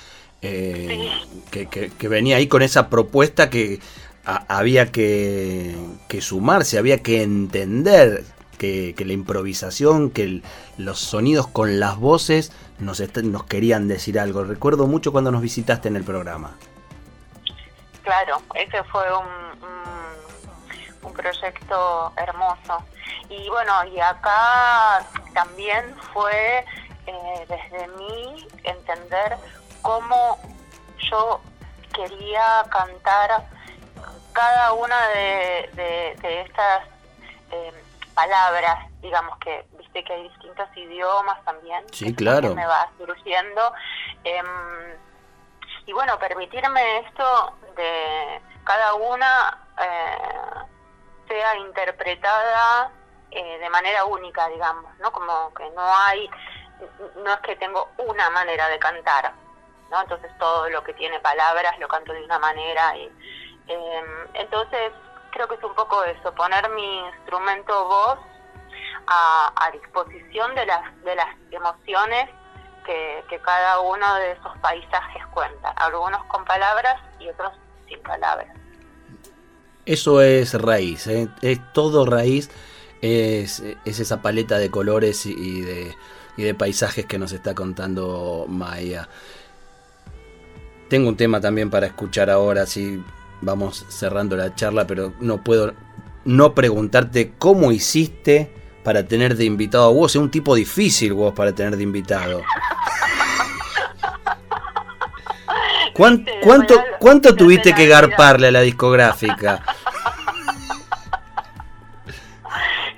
eh, 0.42 0.86
sí. 1.22 1.42
que, 1.50 1.66
que, 1.68 1.90
que, 1.90 2.08
venía 2.08 2.36
ahí 2.36 2.46
con 2.46 2.62
esa 2.62 2.90
propuesta 2.90 3.48
que 3.48 3.80
había 4.28 4.92
que, 4.92 5.74
sumarse, 6.20 6.78
había 6.78 7.02
que 7.02 7.22
entender 7.22 8.24
que, 8.58 8.94
que, 8.96 9.04
la 9.04 9.14
improvisación, 9.14 10.10
que 10.10 10.24
el, 10.24 10.42
los 10.76 10.98
sonidos 10.98 11.46
con 11.46 11.80
las 11.80 11.96
voces 11.96 12.52
nos, 12.78 13.00
nos 13.22 13.44
querían 13.44 13.88
decir 13.88 14.20
algo. 14.20 14.44
Recuerdo 14.44 14.86
mucho 14.86 15.12
cuando 15.12 15.30
nos 15.30 15.40
visitaste 15.40 15.88
en 15.88 15.96
el 15.96 16.04
programa. 16.04 16.56
Claro, 18.02 18.42
ese 18.54 18.82
fue 18.84 19.04
un, 19.16 19.26
un, 19.66 21.08
un 21.08 21.12
proyecto 21.12 22.12
hermoso. 22.16 22.84
Y 23.30 23.48
bueno, 23.48 23.72
y 23.94 23.98
acá 24.00 25.06
también 25.32 25.94
fue 26.12 26.64
eh, 27.06 27.46
desde 27.48 27.88
mí 27.96 28.46
entender 28.64 29.36
cómo 29.80 30.38
yo 31.10 31.40
quería 31.94 32.64
cantar 32.70 33.57
cada 34.32 34.72
una 34.72 35.08
de, 35.08 35.70
de, 35.74 36.16
de 36.20 36.40
estas 36.42 36.84
eh, 37.50 37.72
palabras, 38.14 38.90
digamos 39.00 39.38
que 39.38 39.66
viste 39.78 40.04
que 40.04 40.12
hay 40.12 40.28
distintos 40.28 40.68
idiomas 40.76 41.42
también. 41.44 41.84
Sí, 41.92 42.14
claro. 42.14 42.54
Me 42.54 42.66
va 42.66 42.88
surgiendo. 42.98 43.72
Eh, 44.24 44.42
y 45.86 45.92
bueno, 45.92 46.18
permitirme 46.18 46.98
esto 47.00 47.54
de 47.76 48.42
cada 48.64 48.94
una 48.94 49.58
eh, 49.80 50.18
sea 51.26 51.56
interpretada 51.56 52.90
eh, 53.30 53.58
de 53.58 53.70
manera 53.70 54.04
única, 54.04 54.48
digamos, 54.48 54.94
¿no? 54.98 55.10
Como 55.12 55.54
que 55.54 55.70
no 55.70 55.96
hay, 55.96 56.28
no 57.16 57.32
es 57.32 57.40
que 57.40 57.56
tengo 57.56 57.88
una 57.98 58.28
manera 58.30 58.68
de 58.68 58.78
cantar, 58.78 59.32
¿no? 59.90 60.02
Entonces 60.02 60.30
todo 60.38 60.68
lo 60.68 60.82
que 60.82 60.92
tiene 60.94 61.20
palabras 61.20 61.78
lo 61.78 61.88
canto 61.88 62.12
de 62.12 62.24
una 62.24 62.38
manera 62.38 62.96
y 62.96 63.10
eh, 63.68 64.02
entonces 64.34 64.92
creo 65.30 65.46
que 65.46 65.54
es 65.56 65.64
un 65.64 65.74
poco 65.74 66.02
eso, 66.04 66.32
poner 66.34 66.68
mi 66.70 66.98
instrumento 67.00 67.84
voz 67.86 68.18
a, 69.06 69.70
disposición 69.72 70.54
de 70.54 70.66
las, 70.66 71.02
de 71.04 71.14
las 71.14 71.28
emociones 71.50 72.28
que, 72.84 73.40
cada 73.44 73.80
uno 73.80 74.14
de 74.16 74.32
esos 74.32 74.56
paisajes 74.58 75.24
cuenta, 75.32 75.68
algunos 75.70 76.24
con 76.24 76.44
palabras 76.44 76.96
y 77.20 77.28
otros 77.28 77.52
sin 77.86 78.00
palabras. 78.02 78.48
Eso 79.86 80.20
es 80.20 80.54
raíz, 80.54 81.06
¿eh? 81.06 81.28
es 81.40 81.60
todo 81.72 82.04
raíz, 82.04 82.50
es, 83.00 83.60
es, 83.84 84.00
esa 84.00 84.20
paleta 84.20 84.58
de 84.58 84.70
colores 84.70 85.24
y 85.24 85.60
de, 85.62 85.94
y 86.36 86.42
de 86.42 86.54
paisajes 86.54 87.06
que 87.06 87.18
nos 87.18 87.32
está 87.32 87.54
contando 87.54 88.44
Maya. 88.48 89.08
Tengo 90.88 91.08
un 91.08 91.16
tema 91.16 91.40
también 91.40 91.70
para 91.70 91.86
escuchar 91.86 92.28
ahora, 92.30 92.66
si 92.66 93.02
vamos 93.40 93.86
cerrando 93.88 94.36
la 94.36 94.54
charla, 94.54 94.86
pero 94.86 95.12
no 95.20 95.42
puedo 95.42 95.74
no 96.24 96.54
preguntarte 96.54 97.32
cómo 97.38 97.72
hiciste 97.72 98.52
para 98.82 99.06
tener 99.06 99.36
de 99.36 99.44
invitado 99.44 99.84
a 99.86 99.92
vos. 99.92 100.12
Es 100.12 100.16
un 100.20 100.30
tipo 100.30 100.54
difícil 100.54 101.12
vos 101.14 101.34
para 101.34 101.52
tener 101.52 101.76
de 101.76 101.82
invitado. 101.82 102.42
¿Cuánto, 105.94 106.32
cuánto, 107.00 107.34
tuviste 107.34 107.74
que 107.74 107.88
garparle 107.88 108.48
a 108.48 108.52
la 108.52 108.60
discográfica? 108.60 109.60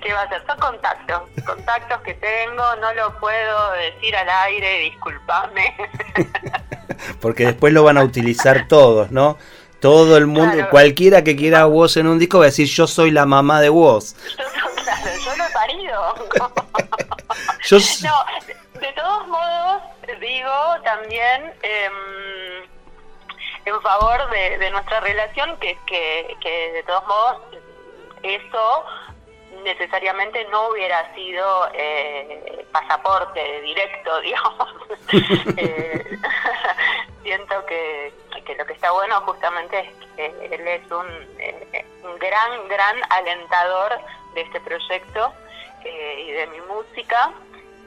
¿Qué 0.03 0.13
va 0.13 0.21
a 0.23 0.29
ser? 0.29 0.45
Son 0.47 0.59
contactos, 0.59 1.23
contactos 1.47 2.01
que 2.03 2.13
tengo, 2.15 2.63
no 2.79 2.93
lo 2.93 3.19
puedo 3.19 3.73
decir 3.73 4.15
al 4.15 4.29
aire, 4.29 4.81
disculpame. 4.81 5.75
Porque 7.23 7.47
después 7.47 7.73
lo 7.73 7.85
van 7.85 7.97
a 7.97 8.05
utilizar 8.05 8.69
todos, 8.69 9.11
¿no? 9.11 9.39
Todo 9.81 10.17
el 10.17 10.27
mundo, 10.27 10.69
cualquiera 10.71 11.25
que 11.25 11.37
quiera 11.37 11.63
a 11.63 11.67
Woz 11.67 11.97
en 11.97 12.07
un 12.07 12.19
disco 12.19 12.39
va 12.39 12.45
a 12.45 12.47
decir 12.47 12.67
yo 12.69 12.87
soy 12.87 13.11
la 13.11 13.27
mamá 13.27 13.61
de 13.61 13.71
Woz. 13.71 14.15
Claro, 14.81 15.11
yo 15.25 15.37
lo 15.37 15.45
he 15.45 15.51
parido. 15.53 16.15
No, 18.03 18.81
de 18.81 18.93
todos 18.95 19.29
modos, 19.29 19.83
digo 20.21 20.51
también 20.83 21.53
em, 21.63 22.63
en 23.67 23.81
favor 23.83 24.29
de, 24.31 24.71
nuestra 24.71 25.01
relación 25.01 25.57
que, 25.59 25.79
que, 25.87 26.37
que 26.41 26.73
de 26.73 26.83
todos 26.83 27.07
modos 27.07 27.37
eso 28.23 28.85
necesariamente 29.65 30.45
no 30.51 30.69
hubiera 30.69 31.13
sido 31.15 31.69
eh, 31.75 32.67
pasaporte 32.73 33.61
directo, 33.63 34.21
digamos. 34.23 34.69
Eh, 35.57 36.19
siento 37.31 37.65
que, 37.65 38.13
que, 38.45 38.57
lo 38.57 38.67
que 38.67 38.73
está 38.73 38.91
bueno 38.91 39.21
justamente 39.21 39.79
es 39.79 40.07
que 40.17 40.27
él 40.53 40.67
es 40.67 40.91
un, 40.91 41.07
eh, 41.39 41.87
un 42.03 42.19
gran, 42.19 42.67
gran 42.67 42.97
alentador 43.09 44.01
de 44.35 44.41
este 44.41 44.61
proyecto 44.61 45.33
y 45.85 46.33
de 46.33 46.47
mi 46.49 46.61
música. 46.63 47.31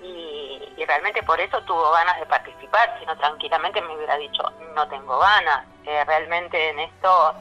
Y, 0.02 0.86
realmente 0.86 1.24
por 1.24 1.40
eso 1.40 1.62
tuvo 1.64 1.92
ganas 1.92 2.20
de 2.20 2.26
participar, 2.26 2.96
sino 3.00 3.18
tranquilamente 3.18 3.82
me 3.82 3.96
hubiera 3.96 4.16
dicho, 4.18 4.44
no 4.76 4.88
tengo 4.88 5.20
ganas. 5.20 5.66
realmente 5.84 6.70
en 6.70 6.80
esto, 6.80 7.36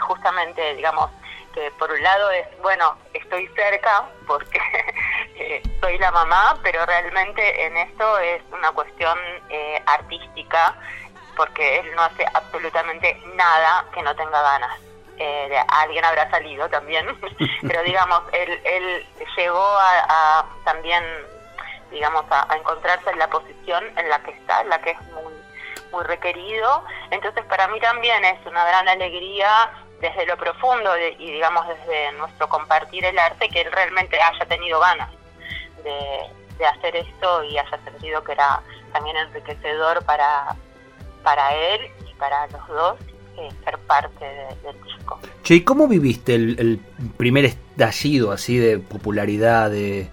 justamente, 0.00 0.74
digamos, 0.74 1.10
que 1.54 1.70
por 1.78 1.90
un 1.90 2.02
lado 2.02 2.30
es, 2.30 2.46
bueno, 2.62 2.96
estoy 3.14 3.46
cerca 3.48 4.08
porque 4.26 4.60
eh, 5.36 5.62
soy 5.80 5.98
la 5.98 6.10
mamá, 6.10 6.58
pero 6.62 6.84
realmente 6.86 7.66
en 7.66 7.76
esto 7.76 8.18
es 8.18 8.42
una 8.52 8.72
cuestión 8.72 9.18
eh, 9.50 9.82
artística 9.86 10.76
porque 11.36 11.80
él 11.80 11.94
no 11.94 12.02
hace 12.02 12.24
absolutamente 12.32 13.20
nada 13.34 13.86
que 13.92 14.02
no 14.02 14.14
tenga 14.16 14.40
ganas. 14.42 14.80
Eh, 15.18 15.46
de, 15.48 15.58
alguien 15.68 16.04
habrá 16.04 16.30
salido 16.30 16.68
también, 16.68 17.06
pero 17.62 17.82
digamos, 17.82 18.22
él, 18.32 18.60
él 18.64 19.06
llegó 19.36 19.64
a, 19.78 20.44
también, 20.64 21.04
digamos, 21.90 22.24
a, 22.30 22.48
encontrarse 22.56 23.10
en 23.10 23.18
la 23.18 23.28
posición 23.28 23.84
en 23.98 24.08
la 24.08 24.22
que 24.22 24.32
está, 24.32 24.62
en 24.62 24.68
la 24.70 24.80
que 24.80 24.90
es 24.90 25.02
muy, 25.12 25.34
muy 25.92 26.04
requerido. 26.04 26.84
Entonces, 27.10 27.44
para 27.44 27.68
mí 27.68 27.78
también 27.80 28.24
es 28.24 28.44
una 28.46 28.64
gran 28.64 28.88
alegría 28.88 29.70
desde 30.00 30.26
lo 30.26 30.36
profundo 30.36 30.98
y 30.98 31.30
digamos 31.30 31.64
desde 31.68 32.10
nuestro 32.12 32.48
compartir 32.48 33.04
el 33.04 33.16
arte 33.16 33.48
que 33.48 33.60
él 33.60 33.70
realmente 33.70 34.20
haya 34.20 34.44
tenido 34.46 34.80
ganas 34.80 35.08
de, 35.84 36.66
hacer 36.66 36.94
esto 36.94 37.42
y 37.42 37.58
haya 37.58 37.78
sentido 37.84 38.22
que 38.22 38.32
era 38.32 38.60
también 38.92 39.16
enriquecedor 39.16 40.04
para, 40.04 40.54
para 41.22 41.54
él 41.54 41.80
y 42.10 42.14
para 42.14 42.46
los 42.48 42.68
dos 42.68 42.98
eh, 43.38 43.48
ser 43.64 43.78
parte 43.78 44.24
del 44.62 44.82
disco. 44.82 45.18
Che, 45.42 45.54
¿y 45.54 45.60
cómo 45.62 45.88
viviste 45.88 46.34
el, 46.34 46.80
primer 47.16 47.44
estallido 47.44 48.32
así 48.32 48.58
de 48.58 48.78
popularidad 48.78 49.70
de, 49.70 50.10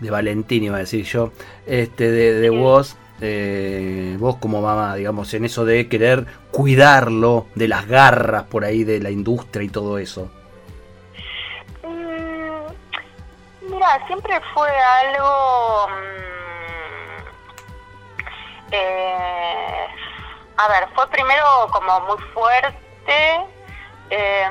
de 0.00 0.10
Valentín, 0.10 0.64
iba 0.64 0.76
a 0.76 0.80
decir 0.80 1.04
yo, 1.04 1.32
este 1.66 2.10
de, 2.10 2.34
de 2.34 2.50
vos? 2.50 2.96
Eh, 3.22 4.16
vos 4.18 4.36
como 4.36 4.62
mamá, 4.62 4.94
digamos, 4.94 5.34
en 5.34 5.44
eso 5.44 5.66
de 5.66 5.88
querer 5.88 6.26
cuidarlo 6.50 7.46
de 7.54 7.68
las 7.68 7.86
garras 7.86 8.44
por 8.44 8.64
ahí 8.64 8.82
de 8.82 8.98
la 9.00 9.10
industria 9.10 9.62
y 9.62 9.68
todo 9.68 9.98
eso? 9.98 10.30
Mm, 11.84 13.70
mira, 13.70 14.06
siempre 14.06 14.40
fue 14.54 14.70
algo... 14.70 15.88
Mm, 15.88 16.30
eh, 18.72 19.86
a 20.60 20.68
ver, 20.68 20.88
fue 20.94 21.08
primero 21.08 21.44
como 21.72 22.00
muy 22.00 22.18
fuerte. 22.34 23.46
Eh, 24.10 24.48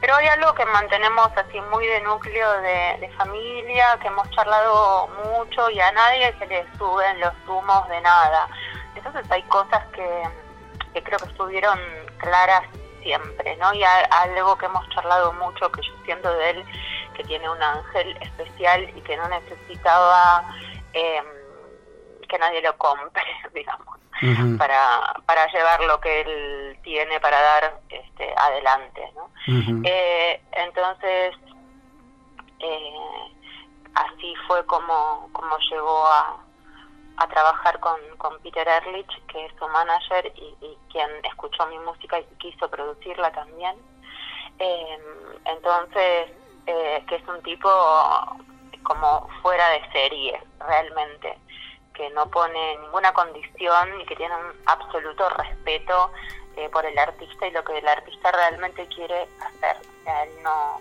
pero 0.00 0.14
hay 0.14 0.26
algo 0.26 0.54
que 0.54 0.64
mantenemos 0.66 1.30
así 1.36 1.60
muy 1.62 1.86
de 1.86 2.00
núcleo 2.02 2.52
de, 2.60 3.10
familia, 3.16 3.98
que 4.00 4.08
hemos 4.08 4.30
charlado 4.30 5.08
mucho 5.24 5.70
y 5.70 5.80
a 5.80 5.90
nadie 5.92 6.34
se 6.38 6.46
le 6.46 6.66
suben 6.76 7.18
los 7.20 7.32
humos 7.46 7.88
de 7.88 8.00
nada. 8.02 8.46
Entonces 8.94 9.24
hay 9.30 9.42
cosas 9.44 9.84
que, 9.92 11.00
creo 11.00 11.18
que 11.18 11.24
estuvieron 11.26 11.78
claras 12.18 12.64
siempre, 13.02 13.56
¿no? 13.56 13.72
Y 13.72 13.82
algo 13.84 14.58
que 14.58 14.66
hemos 14.66 14.86
charlado 14.90 15.32
mucho, 15.32 15.72
que 15.72 15.80
yo 15.80 15.92
siento 16.04 16.30
de 16.34 16.50
él, 16.50 16.64
que 17.14 17.24
tiene 17.24 17.48
un 17.48 17.62
ángel 17.62 18.18
especial 18.20 18.82
y 18.94 19.00
que 19.00 19.16
no 19.16 19.26
necesitaba 19.28 20.44
eh, 20.92 21.22
que 22.26 22.38
nadie 22.38 22.62
lo 22.62 22.76
compre, 22.76 23.24
digamos 23.54 23.96
para, 24.58 25.14
para 25.26 25.46
llevar 25.52 25.82
lo 25.84 26.00
que 26.00 26.20
él 26.22 26.78
tiene 26.82 27.20
para 27.20 27.40
dar 27.40 27.80
este, 27.88 28.34
adelante. 28.36 29.12
¿no? 29.14 29.30
eh, 29.84 30.40
entonces, 30.52 31.34
eh, 32.60 33.30
así 33.94 34.34
fue 34.46 34.64
como, 34.66 35.28
como 35.32 35.58
llegó 35.70 36.06
a, 36.06 36.36
a 37.18 37.28
trabajar 37.28 37.78
con, 37.80 37.98
con 38.16 38.38
Peter 38.40 38.66
Ehrlich, 38.66 39.26
que 39.26 39.46
es 39.46 39.52
su 39.58 39.68
manager 39.68 40.32
y, 40.36 40.56
y 40.64 40.78
quien 40.90 41.08
escuchó 41.24 41.66
mi 41.66 41.78
música 41.80 42.18
y 42.18 42.24
quiso 42.38 42.70
producirla 42.70 43.30
también. 43.32 43.76
Eh, 44.58 44.98
entonces, 45.44 46.30
eh, 46.66 47.04
que 47.06 47.16
es 47.16 47.28
un 47.28 47.42
tipo 47.42 47.68
como 48.82 49.28
fuera 49.42 49.68
de 49.70 49.92
serie, 49.92 50.40
realmente 50.60 51.36
que 51.96 52.10
no 52.10 52.30
pone 52.30 52.78
ninguna 52.78 53.12
condición 53.12 54.00
y 54.00 54.04
que 54.04 54.16
tiene 54.16 54.34
un 54.34 54.52
absoluto 54.66 55.28
respeto 55.30 56.12
eh, 56.56 56.68
por 56.70 56.84
el 56.84 56.98
artista 56.98 57.46
y 57.46 57.50
lo 57.50 57.64
que 57.64 57.78
el 57.78 57.88
artista 57.88 58.30
realmente 58.32 58.86
quiere 58.88 59.28
hacer. 59.40 59.76
él 60.06 60.42
no, 60.42 60.80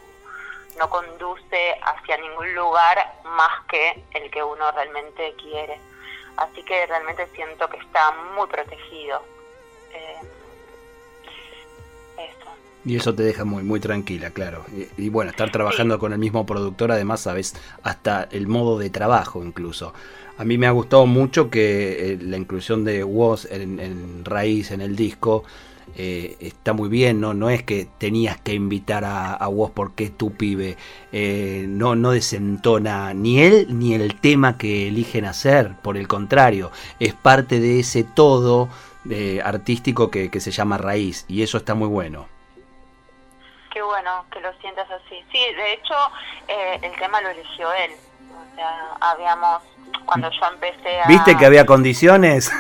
no 0.78 0.89
conduce 0.89 1.75
hacia 1.82 2.17
ningún 2.17 2.54
lugar 2.54 2.97
más 3.23 3.65
que 3.69 4.04
el 4.13 4.30
que 4.30 4.43
uno 4.43 4.71
realmente 4.71 5.34
quiere. 5.41 5.80
Así 6.38 6.63
que 6.63 6.86
realmente 6.86 7.28
siento 7.34 7.69
que 7.69 7.78
está 7.78 8.12
muy 8.36 8.47
protegido. 8.47 9.23
Eh, 9.93 10.19
eso. 12.17 12.51
Y 12.84 12.97
eso 12.97 13.15
te 13.15 13.23
deja 13.23 13.45
muy, 13.45 13.63
muy 13.63 13.80
tranquila, 13.80 14.32
claro. 14.32 14.65
Y, 14.97 15.10
bueno, 15.10 15.32
estar 15.32 15.51
trabajando 15.51 15.97
con 15.97 16.12
el 16.13 16.19
mismo 16.19 16.45
productor, 16.45 16.91
además 16.91 17.21
sabes 17.21 17.56
hasta 17.84 18.28
el 18.32 18.47
modo 18.47 18.78
de 18.78 18.89
trabajo 18.89 19.43
incluso. 19.43 19.93
A 20.38 20.43
mí 20.43 20.58
me 20.58 20.67
ha 20.67 20.71
gustado 20.71 21.06
mucho 21.06 21.50
que 21.50 22.13
eh, 22.13 22.17
la 22.21 22.36
inclusión 22.36 22.84
de 22.84 23.04
Woz 23.06 23.45
en, 23.50 24.26
raíz 24.26 24.71
en 24.71 24.82
el 24.82 24.95
disco 24.98 25.45
eh, 25.95 26.36
está 26.41 26.74
muy 26.74 26.89
bien, 26.89 27.21
¿no? 27.21 27.34
No 27.34 27.50
es 27.50 27.63
que 27.63 27.88
tenías 27.98 28.38
que 28.41 28.54
invitar 28.54 29.06
a, 29.06 29.34
a 29.34 29.50
porque 29.74 30.06
es 30.06 30.17
tu 30.17 30.34
pibe. 30.34 30.76
Eh, 31.13 31.65
no, 31.69 31.95
no 31.95 32.12
desentona 32.12 33.13
ni 33.13 33.39
él 33.39 33.67
ni 33.69 33.93
el 33.93 34.19
tema 34.19 34.58
que 34.58 34.89
eligen 34.89 35.24
hacer. 35.24 35.78
Por 35.82 35.95
el 35.95 36.10
contrario, 36.10 36.69
es 37.00 37.13
parte 37.13 37.62
de 37.62 37.80
ese 37.80 38.04
todo 38.04 38.67
artístico 39.43 40.10
que, 40.10 40.30
que 40.30 40.41
se 40.41 40.52
llama 40.52 40.78
raíz. 40.78 41.24
Y 41.30 41.43
eso 41.43 41.58
está 41.60 41.76
muy 41.76 41.88
bueno. 41.88 42.28
Qué 43.71 43.82
bueno 43.82 44.26
que 44.34 44.41
lo 44.41 44.52
sientas 44.60 44.89
así. 44.91 45.24
Sí, 45.32 45.39
de 45.56 45.74
hecho, 45.74 45.95
el 46.82 46.91
tema 47.00 47.21
lo 47.21 47.30
eligió 47.30 47.71
él. 47.71 47.91
O 48.32 48.56
sea, 48.56 48.98
habíamos 49.00 49.62
cuando 50.05 50.29
yo 50.29 50.45
empecé 50.53 51.01
a... 51.01 51.08
¿Viste 51.08 51.38
que 51.38 51.45
había 51.45 51.65
condiciones? 51.65 52.51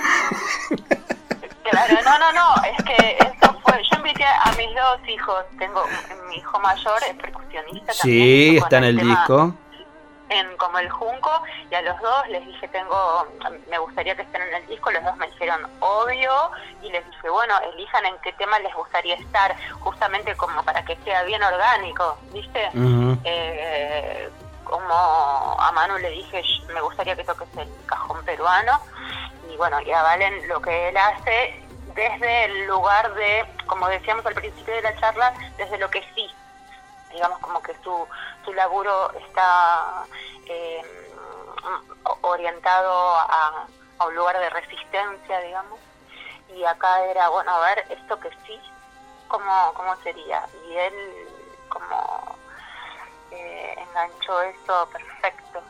Claro, 1.69 1.95
no, 2.03 2.19
no, 2.19 2.31
no, 2.31 2.55
es 2.63 2.83
que 2.85 3.17
eso 3.19 3.59
fue, 3.63 3.81
yo 3.89 3.97
invité 3.97 4.23
a 4.23 4.51
mis 4.55 4.69
dos 4.75 5.09
hijos. 5.09 5.43
Tengo 5.57 5.83
mi 6.29 6.35
hijo 6.37 6.59
mayor, 6.59 7.01
es 7.09 7.15
percusionista. 7.15 7.91
Sí, 7.91 8.57
está 8.57 8.77
en 8.77 8.83
el 8.83 8.97
disco 8.97 9.55
en 10.29 10.57
como 10.57 10.79
el 10.79 10.89
Junco 10.89 11.31
y 11.69 11.75
a 11.75 11.81
los 11.81 11.99
dos 11.99 12.27
les 12.29 12.45
dije 12.45 12.67
tengo 12.69 13.27
me 13.69 13.77
gustaría 13.77 14.15
que 14.15 14.23
estén 14.23 14.41
en 14.41 14.55
el 14.55 14.67
disco 14.67 14.91
los 14.91 15.03
dos 15.03 15.15
me 15.17 15.27
dijeron 15.27 15.61
obvio 15.79 16.51
y 16.81 16.89
les 16.89 17.05
dije 17.05 17.29
bueno 17.29 17.53
elijan 17.73 18.05
en 18.05 18.15
qué 18.23 18.33
tema 18.33 18.57
les 18.59 18.73
gustaría 18.73 19.15
estar 19.15 19.55
justamente 19.79 20.35
como 20.35 20.63
para 20.63 20.83
que 20.83 20.95
sea 21.03 21.23
bien 21.23 21.43
orgánico 21.43 22.17
viste 22.33 22.69
eh, 23.23 24.29
como 24.65 25.57
a 25.59 25.71
Manu 25.73 25.97
le 25.97 26.09
dije 26.09 26.43
me 26.73 26.81
gustaría 26.81 27.15
que 27.15 27.23
toques 27.23 27.47
el 27.57 27.69
cajón 27.85 28.23
peruano 28.25 28.79
y 29.49 29.55
bueno 29.55 29.79
y 29.81 29.91
a 29.91 30.03
Valen 30.03 30.47
lo 30.47 30.61
que 30.61 30.89
él 30.89 30.97
hace 30.97 31.63
desde 31.95 32.45
el 32.45 32.67
lugar 32.67 33.13
de 33.15 33.45
como 33.67 33.87
decíamos 33.87 34.25
al 34.25 34.33
principio 34.33 34.75
de 34.75 34.81
la 34.81 34.99
charla 34.99 35.33
desde 35.57 35.77
lo 35.77 35.89
que 35.89 36.03
sí 36.13 36.29
digamos 37.15 37.39
como 37.39 37.61
que 37.61 37.73
su, 37.81 38.07
su 38.43 38.53
laburo 38.53 39.11
está 39.13 40.05
eh, 40.47 40.81
orientado 42.21 43.15
a, 43.15 43.67
un 44.05 44.15
lugar 44.15 44.37
de 44.37 44.49
resistencia, 44.49 45.39
digamos, 45.39 45.79
y 46.49 46.63
acá 46.65 47.05
era, 47.05 47.29
bueno, 47.29 47.51
a 47.51 47.59
ver, 47.61 47.85
esto 47.89 48.19
que 48.19 48.29
sí, 48.45 48.59
¿cómo, 49.29 49.73
cómo 49.73 49.95
sería? 50.03 50.45
Y 50.67 50.75
él 50.75 50.93
como 51.69 52.24
enganchó 53.77 54.41
eso 54.41 54.89
perfecto. 54.91 55.61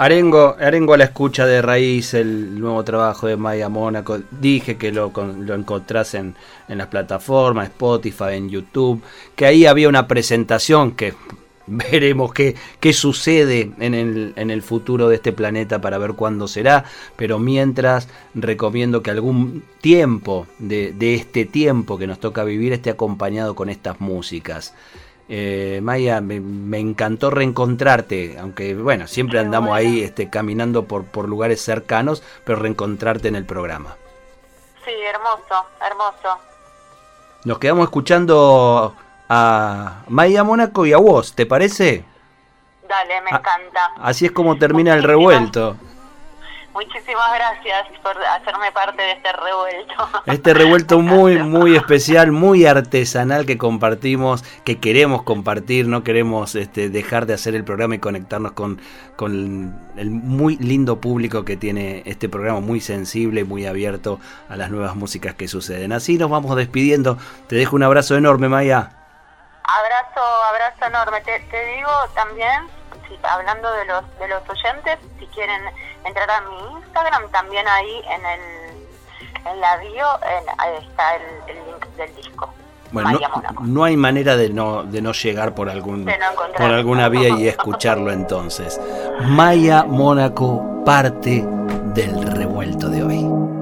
Arengo, 0.00 0.56
Arengo 0.58 0.94
a 0.94 0.96
la 0.96 1.04
escucha 1.04 1.44
de 1.44 1.60
raíz, 1.60 2.14
el 2.14 2.58
nuevo 2.58 2.82
trabajo 2.84 3.26
de 3.26 3.36
Maya 3.36 3.68
Mónaco. 3.68 4.18
Dije 4.30 4.78
que 4.78 4.92
lo, 4.92 5.12
lo 5.14 5.54
encontrás 5.54 6.14
en, 6.14 6.34
las 6.68 6.86
plataformas, 6.86 7.68
Spotify, 7.68 8.32
en 8.32 8.48
YouTube. 8.48 9.02
Que 9.36 9.44
ahí 9.44 9.66
había 9.66 9.90
una 9.90 10.08
presentación 10.08 10.92
que 10.92 11.12
veremos 11.66 12.32
qué, 12.32 12.54
qué 12.80 12.94
sucede 12.94 13.72
en 13.78 13.92
el, 13.92 14.32
en 14.36 14.50
el 14.50 14.62
futuro 14.62 15.06
de 15.10 15.16
este 15.16 15.32
planeta 15.32 15.82
para 15.82 15.98
ver 15.98 16.14
cuándo 16.14 16.48
será. 16.48 16.84
Pero 17.16 17.38
mientras 17.38 18.08
recomiendo 18.32 19.02
que 19.02 19.10
algún 19.10 19.64
tiempo 19.82 20.46
de, 20.58 20.92
de 20.92 21.14
este 21.14 21.44
tiempo 21.44 21.98
que 21.98 22.06
nos 22.06 22.20
toca 22.20 22.42
vivir 22.44 22.72
esté 22.72 22.88
acompañado 22.88 23.54
con 23.54 23.68
estas 23.68 24.00
músicas. 24.00 24.72
Eh, 25.32 25.78
Maya, 25.80 26.20
me, 26.20 26.78
encantó 26.80 27.30
reencontrarte, 27.30 28.36
aunque 28.40 28.74
bueno, 28.74 29.06
siempre 29.06 29.38
andamos 29.38 29.72
ahí 29.76 30.02
este, 30.02 30.28
caminando 30.28 30.86
por, 30.86 31.04
por 31.04 31.28
lugares 31.28 31.62
cercanos, 31.62 32.24
pero 32.44 32.58
reencontrarte 32.58 33.28
en 33.28 33.36
el 33.36 33.46
programa. 33.46 33.94
Sí, 34.84 34.90
hermoso, 34.90 35.66
hermoso. 35.86 36.36
Nos 37.44 37.60
quedamos 37.60 37.84
escuchando 37.84 38.96
a 39.28 40.02
Maya 40.08 40.42
Mónaco 40.42 40.84
y 40.84 40.92
a 40.92 40.98
vos, 40.98 41.32
¿te 41.36 41.46
parece? 41.46 42.04
Dale, 42.88 43.20
me 43.20 43.30
encanta. 43.30 43.92
Así 43.98 44.26
es 44.26 44.32
como 44.32 44.58
termina 44.58 44.94
el 44.94 45.04
revuelto. 45.04 45.76
Muchísimas 46.72 47.32
gracias 47.34 47.88
por 48.00 48.16
hacerme 48.24 48.70
parte 48.70 49.02
de 49.02 49.12
este 49.12 49.32
revuelto. 49.32 50.08
Este 50.26 50.54
revuelto 50.54 50.98
muy, 51.00 51.38
muy 51.38 51.74
especial, 51.74 52.30
muy 52.30 52.64
artesanal 52.64 53.44
que 53.44 53.58
compartimos, 53.58 54.44
que 54.64 54.78
queremos 54.78 55.24
compartir, 55.24 55.88
no 55.88 56.04
queremos 56.04 56.54
este, 56.54 56.88
dejar 56.88 57.26
de 57.26 57.34
hacer 57.34 57.56
el 57.56 57.64
programa 57.64 57.96
y 57.96 57.98
conectarnos 57.98 58.52
con, 58.52 58.80
con 59.16 59.92
el 59.96 60.10
muy 60.10 60.58
lindo 60.58 61.00
público 61.00 61.44
que 61.44 61.56
tiene 61.56 62.04
este 62.06 62.28
programa, 62.28 62.60
muy 62.60 62.80
sensible, 62.80 63.42
muy 63.42 63.66
abierto 63.66 64.20
a 64.48 64.56
las 64.56 64.70
nuevas 64.70 64.94
músicas 64.94 65.34
que 65.34 65.48
suceden. 65.48 65.92
Así 65.92 66.18
nos 66.18 66.30
vamos 66.30 66.54
despidiendo. 66.54 67.18
Te 67.48 67.56
dejo 67.56 67.74
un 67.74 67.82
abrazo 67.82 68.16
enorme, 68.16 68.48
Maya. 68.48 68.90
Abrazo, 69.64 70.20
abrazo 70.50 70.86
enorme. 70.86 71.20
Te, 71.22 71.40
te 71.50 71.64
digo 71.74 71.90
también, 72.14 72.68
hablando 73.24 73.72
de 73.72 73.84
los, 73.86 74.18
de 74.18 74.28
los 74.28 74.42
oyentes, 74.48 74.98
si 75.18 75.26
quieren 75.26 75.62
entrar 76.04 76.30
a 76.30 76.40
mi 76.42 76.78
Instagram, 76.78 77.30
también 77.30 77.66
ahí 77.68 78.02
en 78.08 78.26
el 78.26 78.70
en 79.46 79.60
la 79.60 79.76
bio 79.78 80.06
en, 80.22 80.82
está 80.84 81.16
el, 81.16 81.56
link 81.66 81.86
del 81.96 82.14
disco. 82.16 82.52
Bueno, 82.92 83.18
no, 83.62 83.84
hay 83.84 83.96
manera 83.96 84.36
de 84.36 84.50
no, 84.50 84.82
de 84.82 85.00
no 85.00 85.12
llegar 85.12 85.54
por 85.54 85.70
algún 85.70 86.04
por 86.56 86.70
alguna 86.72 87.08
vía 87.08 87.28
y 87.28 87.46
escucharlo 87.46 88.10
entonces. 88.10 88.80
Maya 89.22 89.84
Mónaco, 89.84 90.82
parte 90.84 91.44
del 91.94 92.22
revuelto 92.32 92.88
de 92.88 93.04
hoy. 93.04 93.59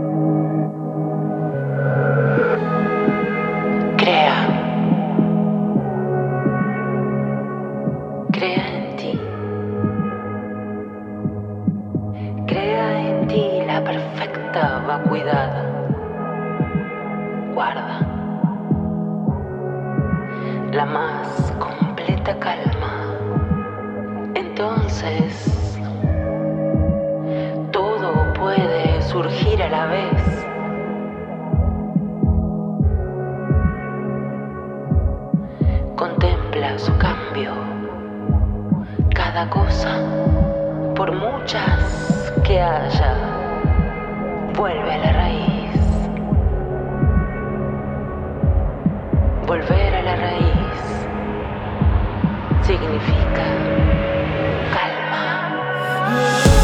Cuidada. 15.09 15.65
Guarda 17.55 18.01
la 20.73 20.85
más 20.85 21.53
completa 21.59 22.39
calma. 22.39 23.15
Entonces, 24.35 25.79
todo 27.73 28.33
puede 28.35 29.03
surgir 29.03 29.63
a 29.63 29.69
la 29.69 29.87
vez. 29.87 30.45
Contempla 35.97 36.79
su 36.79 36.97
cambio. 36.99 37.53
Cada 39.15 39.49
cosa, 39.51 39.99
por 40.95 41.13
muchas 41.13 42.08
que 42.49 42.59
haya 42.59 43.15
vuelve 44.55 44.91
a 44.91 44.99
la 44.99 45.13
raíz. 45.13 45.81
Volver 49.47 49.95
a 49.95 50.03
la 50.03 50.17
raíz 50.17 50.81
significa 52.63 53.45
calma. 54.73 56.58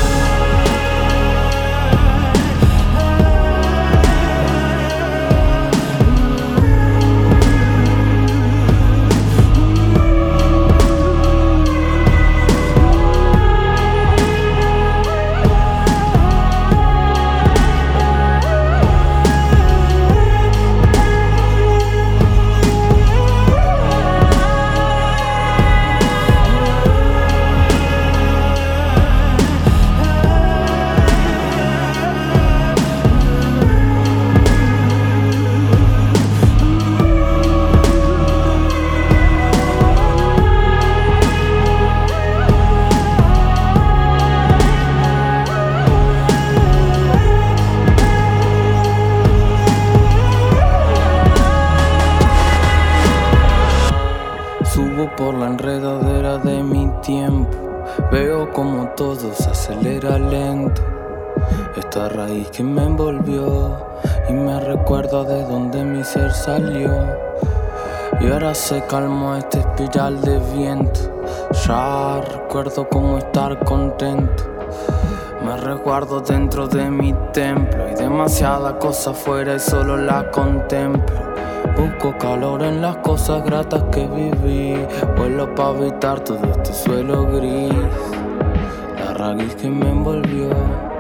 Se 68.55 68.83
calmó 68.87 69.35
este 69.35 69.59
espiral 69.59 70.21
de 70.23 70.39
viento. 70.55 71.01
Ya 71.67 72.21
recuerdo 72.21 72.89
cómo 72.89 73.19
estar 73.19 73.63
contento. 73.65 74.45
Me 75.45 75.57
resguardo 75.57 76.21
dentro 76.21 76.69
de 76.69 76.89
mi 76.89 77.13
templo. 77.33 77.91
Y 77.91 77.95
demasiada 77.95 78.79
cosa 78.79 79.11
afuera 79.11 79.57
y 79.57 79.61
solo 79.61 79.97
la 79.97 80.31
contemplo. 80.31 81.17
Busco 81.77 82.17
calor 82.17 82.63
en 82.63 82.81
las 82.81 82.97
cosas 82.99 83.45
gratas 83.45 83.83
que 83.91 84.07
viví. 84.07 84.87
Vuelo 85.17 85.55
para 85.55 85.77
evitar 85.79 86.21
todo 86.21 86.39
este 86.53 86.73
suelo 86.73 87.27
gris. 87.27 87.75
La 88.99 89.15
raíz 89.15 89.55
que 89.57 89.69
me 89.69 89.91
envolvió. 89.91 90.94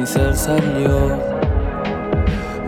Mi 0.00 0.06
ser 0.06 0.34
salió 0.34 1.18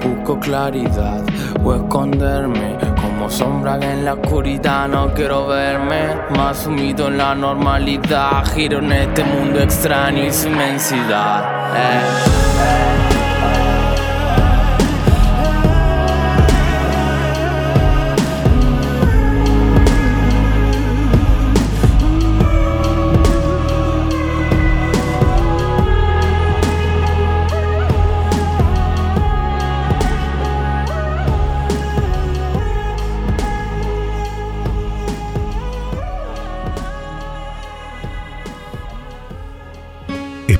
busco 0.04 0.38
claridad 0.38 1.22
o 1.64 1.74
esconderme 1.74 2.76
como 3.00 3.30
sombra 3.30 3.78
en 3.80 4.04
la 4.04 4.12
oscuridad. 4.12 4.86
No 4.86 5.14
quiero 5.14 5.46
verme 5.46 6.14
más 6.36 6.58
sumido 6.58 7.08
en 7.08 7.16
la 7.16 7.34
normalidad. 7.34 8.44
Giro 8.52 8.80
en 8.80 8.92
este 8.92 9.24
mundo 9.24 9.60
extraño 9.60 10.26
y 10.26 10.30
su 10.30 10.48
inmensidad. 10.48 11.74
Eh. 11.74 13.01